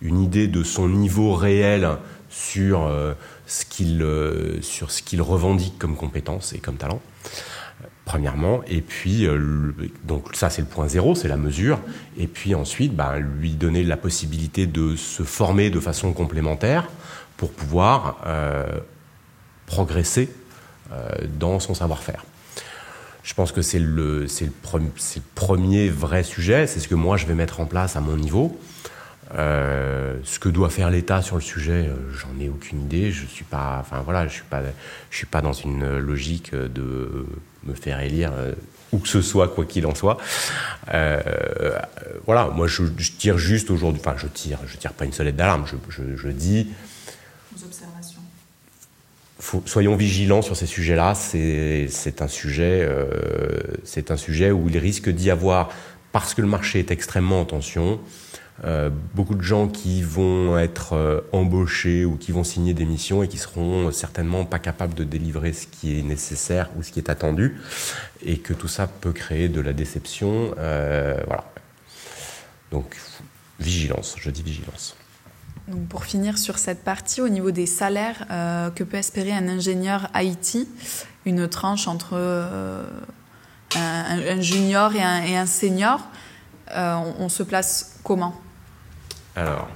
une 0.00 0.22
idée 0.22 0.48
de 0.48 0.62
son 0.62 0.88
niveau 0.88 1.34
réel 1.34 1.88
sur 2.30 2.86
euh, 2.86 3.14
ce 3.46 3.64
qu'il 3.64 4.02
euh, 4.02 4.60
sur 4.62 4.90
ce 4.90 5.02
qu'il 5.02 5.22
revendique 5.22 5.78
comme 5.78 5.96
compétence 5.96 6.52
et 6.52 6.58
comme 6.58 6.76
talent 6.76 7.00
premièrement. 8.04 8.62
Et 8.68 8.80
puis 8.80 9.26
euh, 9.26 9.72
donc 10.04 10.34
ça 10.34 10.50
c'est 10.50 10.62
le 10.62 10.68
point 10.68 10.88
zéro 10.88 11.14
c'est 11.14 11.28
la 11.28 11.36
mesure. 11.36 11.80
Et 12.16 12.26
puis 12.26 12.54
ensuite 12.54 12.94
bah, 12.94 13.18
lui 13.18 13.52
donner 13.52 13.82
la 13.84 13.96
possibilité 13.96 14.66
de 14.66 14.96
se 14.96 15.22
former 15.22 15.70
de 15.70 15.80
façon 15.80 16.12
complémentaire 16.12 16.88
pour 17.36 17.52
pouvoir 17.52 18.16
progresser 19.66 20.28
dans 21.38 21.60
son 21.60 21.72
savoir-faire 21.74 22.24
je 23.28 23.34
pense 23.34 23.52
que 23.52 23.60
c'est 23.60 23.78
le, 23.78 24.24
le, 24.24 25.20
premier 25.34 25.90
vrai 25.90 26.22
sujet, 26.22 26.66
c'est 26.66 26.80
ce 26.80 26.88
que 26.88 26.94
moi 26.94 27.18
je 27.18 27.26
vais 27.26 27.34
mettre 27.34 27.60
en 27.60 27.66
place 27.66 27.94
à 27.94 28.00
mon 28.00 28.16
niveau. 28.16 28.58
Euh, 29.34 30.16
ce 30.24 30.38
que 30.38 30.48
doit 30.48 30.70
faire 30.70 30.88
l'État 30.88 31.20
sur 31.20 31.36
le 31.36 31.42
sujet, 31.42 31.88
euh, 31.88 31.94
j'en 32.14 32.42
ai 32.42 32.48
aucune 32.48 32.80
idée. 32.80 33.12
Je 33.12 33.26
suis 33.26 33.44
pas, 33.44 33.76
enfin 33.82 34.00
voilà, 34.02 34.26
je 34.26 34.32
suis 34.32 34.44
pas, 34.48 34.62
je 35.10 35.16
suis 35.16 35.26
pas 35.26 35.42
dans 35.42 35.52
une 35.52 35.98
logique 35.98 36.54
de 36.54 37.26
me 37.64 37.74
faire 37.74 38.00
élire 38.00 38.32
euh, 38.34 38.54
où 38.92 38.98
que 38.98 39.08
ce 39.08 39.20
soit, 39.20 39.48
quoi 39.48 39.66
qu'il 39.66 39.84
en 39.84 39.94
soit. 39.94 40.16
voilà, 42.24 42.48
moi 42.54 42.66
je, 42.66 42.84
tire 43.18 43.36
juste 43.36 43.70
aujourd'hui, 43.70 44.00
enfin 44.02 44.16
je 44.16 44.26
tire, 44.26 44.58
je 44.66 44.78
tire 44.78 44.94
pas 44.94 45.04
une 45.04 45.12
sonnette 45.12 45.36
d'alarme. 45.36 45.66
Je, 45.90 46.16
je, 46.16 46.28
dis 46.28 46.68
soyons 49.38 49.96
vigilants 49.96 50.42
sur 50.42 50.56
ces 50.56 50.66
sujets-là. 50.66 51.14
C'est 51.14 52.22
un 52.22 52.28
sujet, 52.28 52.86
euh, 52.88 53.60
un 54.10 54.16
sujet 54.16 54.50
où 54.50 54.68
il 54.68 54.78
risque 54.78 55.08
d'y 55.08 55.30
avoir, 55.30 55.70
parce 56.12 56.34
que 56.34 56.42
le 56.42 56.48
marché 56.48 56.78
est 56.78 56.90
extrêmement 56.90 57.40
en 57.40 57.44
tension, 57.44 58.00
euh, 58.64 58.90
beaucoup 59.14 59.36
de 59.36 59.42
gens 59.42 59.68
qui 59.68 60.02
vont 60.02 60.58
être 60.58 60.94
euh, 60.94 61.20
embauchés 61.30 62.04
ou 62.04 62.16
qui 62.16 62.32
vont 62.32 62.42
signer 62.42 62.74
des 62.74 62.84
missions 62.84 63.22
et 63.22 63.28
qui 63.28 63.38
seront 63.38 63.92
certainement 63.92 64.44
pas 64.44 64.58
capables 64.58 64.94
de 64.94 65.04
délivrer 65.04 65.52
ce 65.52 65.68
qui 65.68 65.96
est 65.96 66.02
nécessaire 66.02 66.68
ou 66.76 66.82
ce 66.82 66.90
qui 66.90 66.98
est 66.98 67.08
attendu, 67.08 67.60
et 68.24 68.38
que 68.38 68.52
tout 68.52 68.66
ça 68.66 68.88
peut 68.88 69.12
créer 69.12 69.48
de 69.48 69.60
la 69.60 69.72
déception. 69.72 70.54
voilà. 70.56 71.44
Donc 72.72 72.96
vigilance, 73.60 74.16
je 74.18 74.30
dis 74.30 74.42
vigilance 74.42 74.96
pour 75.88 76.04
finir 76.04 76.38
sur 76.38 76.58
cette 76.58 76.84
partie, 76.84 77.20
au 77.20 77.28
niveau 77.28 77.50
des 77.50 77.66
salaires, 77.66 78.26
euh, 78.30 78.70
que 78.70 78.84
peut 78.84 78.96
espérer 78.96 79.32
un 79.32 79.48
ingénieur 79.48 80.08
IT 80.14 80.66
Une 81.26 81.48
tranche 81.48 81.88
entre 81.88 82.10
euh, 82.14 82.84
un, 83.76 84.40
junior 84.40 84.94
et 84.94 85.36
un, 85.36 85.46
senior, 85.46 86.00
euh, 86.74 86.96
on, 87.18 87.28
se 87.28 87.42
place 87.42 87.98
comment? 88.02 88.40
Alors, 89.36 89.68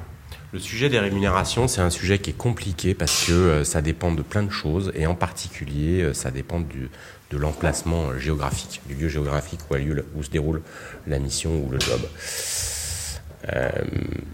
le 0.52 0.58
sujet 0.58 0.88
des 0.88 0.98
rémunérations, 0.98 1.68
c'est 1.68 1.80
un 1.80 1.90
sujet 1.90 2.18
qui 2.18 2.30
est 2.30 2.36
compliqué 2.36 2.94
parce 2.94 3.26
que 3.26 3.64
ça 3.64 3.82
dépend 3.82 4.12
de 4.12 4.22
plein 4.22 4.42
de 4.42 4.50
choses 4.50 4.92
et 4.94 5.06
en 5.06 5.14
particulier, 5.14 6.12
ça 6.14 6.30
dépend 6.30 6.60
de 6.60 7.36
l'emplacement 7.36 8.18
géographique, 8.18 8.82
du 8.86 8.94
lieu 8.94 9.08
géographique 9.08 9.60
où 10.14 10.22
se 10.22 10.30
déroule 10.30 10.62
la 11.06 11.18
mission 11.18 11.50
ou 11.64 11.70
le 11.70 11.80
job. 11.80 12.00
Euh, 13.50 13.70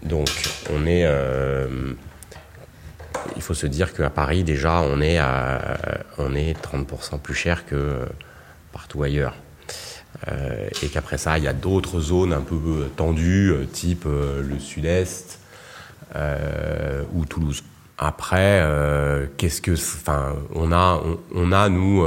donc, 0.03 0.29
on 0.71 0.87
est. 0.87 1.05
Euh, 1.05 1.93
il 3.37 3.43
faut 3.43 3.55
se 3.55 3.67
dire 3.67 3.95
qu'à 3.95 4.11
Paris, 4.11 4.45
déjà, 4.45 4.81
on 4.81 5.01
est, 5.01 5.19
à, 5.19 5.79
on 6.19 6.35
est 6.35 6.55
30% 6.63 7.19
plus 7.19 7.35
cher 7.35 7.67
que 7.67 8.07
partout 8.73 9.03
ailleurs. 9.03 9.35
Euh, 10.29 10.69
et 10.83 10.89
qu'après 10.89 11.19
ça, 11.19 11.39
il 11.39 11.45
y 11.45 11.49
a 11.49 11.53
d'autres 11.53 12.01
zones 12.01 12.33
un 12.33 12.41
peu 12.41 12.89
tendues, 12.97 13.55
type 13.73 14.05
le 14.07 14.59
sud-est 14.59 15.41
ou 16.15 17.25
Toulouse. 17.27 17.63
Après, 17.99 18.65
qu'est-ce 19.37 19.61
que, 19.61 19.73
enfin, 19.73 20.37
on 20.55 20.71
a, 20.71 21.03
on, 21.35 21.53
a 21.53 21.69
nous 21.69 22.07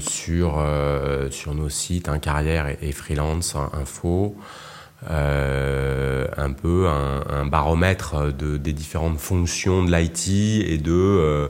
sur 0.00 0.62
sur 1.30 1.54
nos 1.54 1.68
sites, 1.68 2.08
un 2.08 2.18
carrière 2.18 2.66
et, 2.68 2.78
et 2.82 2.92
freelance 2.92 3.56
info. 3.72 4.36
Euh, 5.08 6.26
un 6.36 6.52
peu 6.52 6.86
un, 6.86 7.46
baromètre 7.46 8.34
de, 8.34 8.58
des 8.58 8.74
différentes 8.74 9.18
fonctions 9.18 9.82
de 9.82 9.90
l'IT 9.90 10.28
et 10.68 10.76
de 10.76 10.92
euh, 10.92 11.48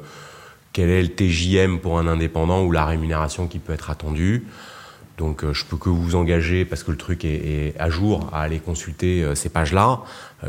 quel 0.72 0.88
est 0.88 1.02
le 1.02 1.08
TJM 1.08 1.80
pour 1.80 1.98
un 1.98 2.06
indépendant 2.06 2.62
ou 2.62 2.70
la 2.70 2.84
rémunération 2.84 3.48
qui 3.48 3.58
peut 3.58 3.72
être 3.72 3.90
attendue. 3.90 4.46
Donc 5.18 5.42
euh, 5.42 5.52
je 5.52 5.64
peux 5.64 5.76
que 5.76 5.88
vous 5.88 6.14
engager, 6.14 6.64
parce 6.64 6.84
que 6.84 6.92
le 6.92 6.96
truc 6.96 7.24
est, 7.24 7.72
est 7.74 7.74
à 7.80 7.90
jour, 7.90 8.30
à 8.32 8.42
aller 8.42 8.60
consulter 8.60 9.34
ces 9.34 9.48
pages-là. 9.48 10.02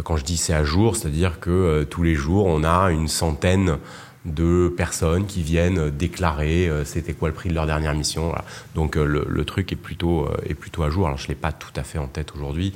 quand 0.04 0.18
je 0.18 0.24
dis 0.24 0.38
c'est 0.38 0.54
à 0.54 0.64
jour, 0.64 0.96
c'est-à-dire 0.96 1.40
que 1.40 1.84
tous 1.90 2.04
les 2.04 2.14
jours, 2.14 2.46
on 2.46 2.64
a 2.64 2.92
une 2.92 3.08
centaine 3.08 3.78
de 4.26 4.72
personnes 4.76 5.26
qui 5.26 5.42
viennent 5.42 5.90
déclarer 5.90 6.68
euh, 6.68 6.86
c'était 6.86 7.14
quoi 7.14 7.30
le 7.30 7.34
prix 7.34 7.50
de 7.50 7.56
leur 7.56 7.66
dernière 7.66 7.94
mission. 7.94 8.34
Donc 8.76 8.98
euh, 8.98 9.04
le, 9.28 9.46
truc 9.46 9.72
est 9.72 9.78
plutôt, 9.78 10.26
euh, 10.26 10.38
est 10.46 10.54
plutôt 10.54 10.84
à 10.84 10.90
jour. 10.90 11.08
Alors 11.08 11.18
je 11.18 11.26
ne 11.26 11.30
l'ai 11.30 11.36
pas 11.36 11.52
tout 11.52 11.74
à 11.76 11.84
fait 11.84 11.98
en 11.98 12.08
tête 12.08 12.34
aujourd'hui. 12.36 12.74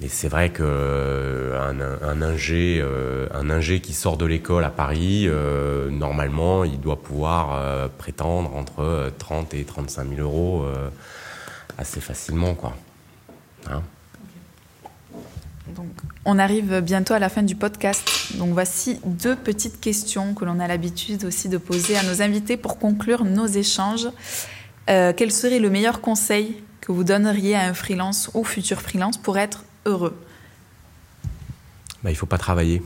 Mais 0.00 0.08
c'est 0.08 0.28
vrai 0.28 0.50
qu'un 0.50 0.64
un 0.66 2.22
ingé, 2.22 2.84
un 3.32 3.48
ingé 3.48 3.80
qui 3.80 3.94
sort 3.94 4.18
de 4.18 4.26
l'école 4.26 4.62
à 4.64 4.68
Paris, 4.68 5.26
normalement, 5.90 6.64
il 6.64 6.78
doit 6.78 7.00
pouvoir 7.00 7.88
prétendre 7.96 8.54
entre 8.54 9.10
30 9.16 9.54
et 9.54 9.64
35 9.64 10.16
000 10.16 10.20
euros 10.20 10.66
assez 11.78 12.02
facilement, 12.02 12.54
quoi. 12.54 12.76
Hein? 13.70 13.80
On 16.24 16.38
arrive 16.38 16.80
bientôt 16.80 17.14
à 17.14 17.18
la 17.18 17.28
fin 17.28 17.42
du 17.42 17.54
podcast. 17.54 18.32
Donc, 18.34 18.52
voici 18.52 19.00
deux 19.04 19.36
petites 19.36 19.80
questions 19.80 20.34
que 20.34 20.44
l'on 20.44 20.60
a 20.60 20.66
l'habitude 20.66 21.24
aussi 21.24 21.48
de 21.48 21.58
poser 21.58 21.96
à 21.96 22.02
nos 22.02 22.22
invités 22.22 22.56
pour 22.56 22.78
conclure 22.78 23.24
nos 23.24 23.46
échanges. 23.46 24.08
Euh, 24.88 25.12
quel 25.16 25.32
serait 25.32 25.58
le 25.58 25.70
meilleur 25.70 26.00
conseil 26.00 26.62
que 26.80 26.92
vous 26.92 27.04
donneriez 27.04 27.54
à 27.54 27.62
un 27.62 27.74
freelance 27.74 28.30
ou 28.34 28.44
futur 28.44 28.80
freelance 28.80 29.16
pour 29.16 29.38
être 29.38 29.64
heureux? 29.84 30.16
Bah, 32.02 32.10
Il 32.10 32.14
ne 32.14 32.18
faut 32.18 32.26
pas 32.26 32.38
travailler. 32.38 32.82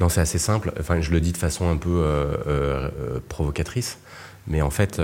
Non, 0.00 0.08
c'est 0.08 0.20
assez 0.20 0.38
simple. 0.38 0.72
Je 1.00 1.10
le 1.10 1.20
dis 1.20 1.32
de 1.32 1.36
façon 1.36 1.70
un 1.70 1.76
peu 1.76 1.90
euh, 1.90 2.36
euh, 2.46 3.20
provocatrice, 3.28 3.98
mais 4.46 4.62
en 4.62 4.70
fait, 4.70 5.00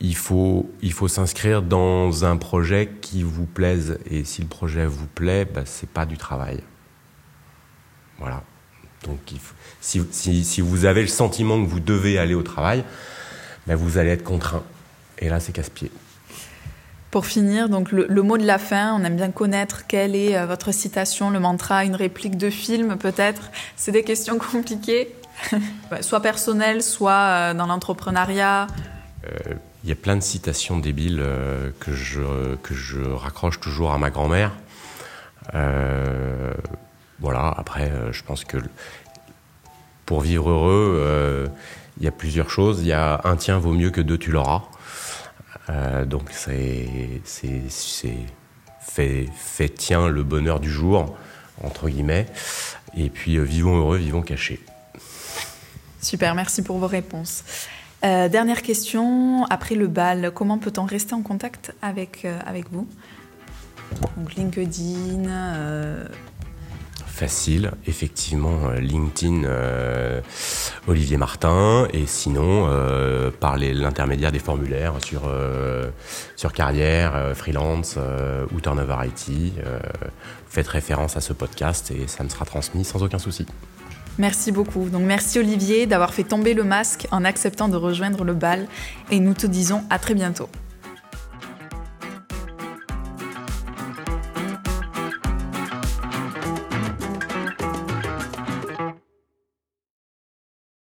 il 0.00 0.16
faut, 0.16 0.70
il 0.80 0.92
faut 0.92 1.08
s'inscrire 1.08 1.62
dans 1.62 2.24
un 2.24 2.36
projet 2.36 2.90
qui 3.00 3.22
vous 3.22 3.46
plaise. 3.46 3.98
Et 4.10 4.24
si 4.24 4.42
le 4.42 4.48
projet 4.48 4.86
vous 4.86 5.06
plaît, 5.06 5.44
bah, 5.44 5.66
ce 5.66 5.82
n'est 5.84 5.90
pas 5.92 6.06
du 6.06 6.16
travail. 6.16 6.60
Voilà. 8.18 8.42
Donc, 9.04 9.18
si, 9.80 10.02
si, 10.10 10.44
si, 10.44 10.60
vous 10.60 10.84
avez 10.84 11.02
le 11.02 11.08
sentiment 11.08 11.62
que 11.62 11.68
vous 11.68 11.80
devez 11.80 12.18
aller 12.18 12.34
au 12.34 12.42
travail, 12.42 12.84
bah, 13.66 13.76
vous 13.76 13.98
allez 13.98 14.10
être 14.10 14.24
contraint. 14.24 14.64
Et 15.18 15.28
là, 15.28 15.40
c'est 15.40 15.52
casse-pied. 15.52 15.90
Pour 17.10 17.24
finir, 17.24 17.68
donc 17.68 17.90
le, 17.90 18.22
mot 18.22 18.36
de 18.36 18.44
la 18.44 18.58
fin, 18.58 18.94
on 18.94 19.02
aime 19.02 19.16
bien 19.16 19.30
connaître 19.30 19.86
quelle 19.86 20.14
est 20.14 20.36
euh, 20.36 20.44
votre 20.44 20.72
citation, 20.72 21.30
le 21.30 21.40
mantra, 21.40 21.84
une 21.84 21.94
réplique 21.94 22.36
de 22.36 22.50
film 22.50 22.98
peut-être. 22.98 23.50
C'est 23.76 23.92
des 23.92 24.04
questions 24.04 24.36
compliquées, 24.52 25.14
soit 26.02 26.20
personnelles, 26.20 26.82
soit 26.82 27.12
euh, 27.12 27.54
dans 27.54 27.66
l'entrepreneuriat. 27.66 28.66
Euh, 29.24 29.54
il 29.88 29.92
y 29.92 29.94
a 29.94 29.96
plein 29.96 30.16
de 30.16 30.22
citations 30.22 30.78
débiles 30.78 31.16
euh, 31.18 31.70
que, 31.80 31.94
je, 31.94 32.56
que 32.56 33.14
raccroche 33.14 33.58
toujours 33.58 33.94
à 33.94 33.96
ma 33.96 34.10
grand-mère. 34.10 34.52
Euh, 35.54 36.52
voilà, 37.20 37.54
après, 37.56 37.90
euh, 37.90 38.12
je 38.12 38.22
pense 38.22 38.44
que 38.44 38.58
pour 40.04 40.20
vivre 40.20 40.50
heureux, 40.50 41.50
il 41.96 42.04
y 42.04 42.06
a 42.06 42.10
plusieurs 42.10 42.50
choses. 42.50 42.82
Il 42.82 42.88
y 42.88 42.92
a 42.92 43.22
un 43.24 43.36
tien 43.36 43.58
vaut 43.58 43.72
mieux 43.72 43.88
que 43.90 44.02
deux 44.02 44.18
tu 44.18 44.30
l'auras. 44.30 44.64
donc 46.04 46.28
c'est 46.32 47.22
fait, 48.80 49.26
fait 49.34 49.68
tien 49.70 50.08
le 50.08 50.22
bonheur 50.22 50.60
du 50.60 50.70
jour, 50.70 51.16
entre 51.62 51.88
guillemets. 51.88 52.26
Et 52.94 53.08
puis 53.08 53.38
vivons 53.38 53.78
heureux, 53.78 53.96
vivons 53.96 54.22
cachés. 54.22 54.60
Super, 56.02 56.34
merci 56.34 56.62
pour 56.62 56.76
vos 56.76 56.86
réponses. 56.86 57.42
Euh, 58.04 58.28
dernière 58.28 58.62
question, 58.62 59.44
après 59.46 59.74
le 59.74 59.88
bal, 59.88 60.30
comment 60.32 60.58
peut-on 60.58 60.84
rester 60.84 61.14
en 61.14 61.22
contact 61.22 61.74
avec, 61.82 62.24
euh, 62.24 62.38
avec 62.46 62.70
vous? 62.70 62.86
Donc 64.16 64.34
LinkedIn, 64.34 65.28
euh, 65.28 66.06
facile, 67.06 67.72
effectivement, 67.88 68.70
LinkedIn, 68.78 69.42
Olivier 70.86 71.16
Martin, 71.16 71.88
et 71.92 72.06
sinon, 72.06 72.68
par 73.40 73.56
l'intermédiaire 73.56 74.30
des 74.30 74.38
formulaires 74.38 74.94
sur, 75.04 75.22
sur 76.36 76.52
carrière, 76.52 77.32
freelance 77.34 77.98
ou 78.52 78.60
turnover 78.60 78.96
IT. 79.06 79.54
faites 80.48 80.68
référence 80.68 81.16
à 81.16 81.20
ce 81.20 81.32
podcast 81.32 81.90
et 81.90 82.06
ça 82.06 82.22
me 82.22 82.28
sera 82.28 82.44
transmis 82.44 82.84
sans 82.84 83.02
aucun 83.02 83.18
souci. 83.18 83.46
Merci 84.18 84.50
beaucoup. 84.50 84.88
Donc 84.88 85.02
merci 85.02 85.38
Olivier 85.38 85.86
d'avoir 85.86 86.12
fait 86.12 86.24
tomber 86.24 86.52
le 86.52 86.64
masque 86.64 87.06
en 87.12 87.24
acceptant 87.24 87.68
de 87.68 87.76
rejoindre 87.76 88.24
le 88.24 88.34
bal 88.34 88.66
et 89.10 89.20
nous 89.20 89.34
te 89.34 89.46
disons 89.46 89.82
à 89.90 89.98
très 89.98 90.14
bientôt. 90.14 90.48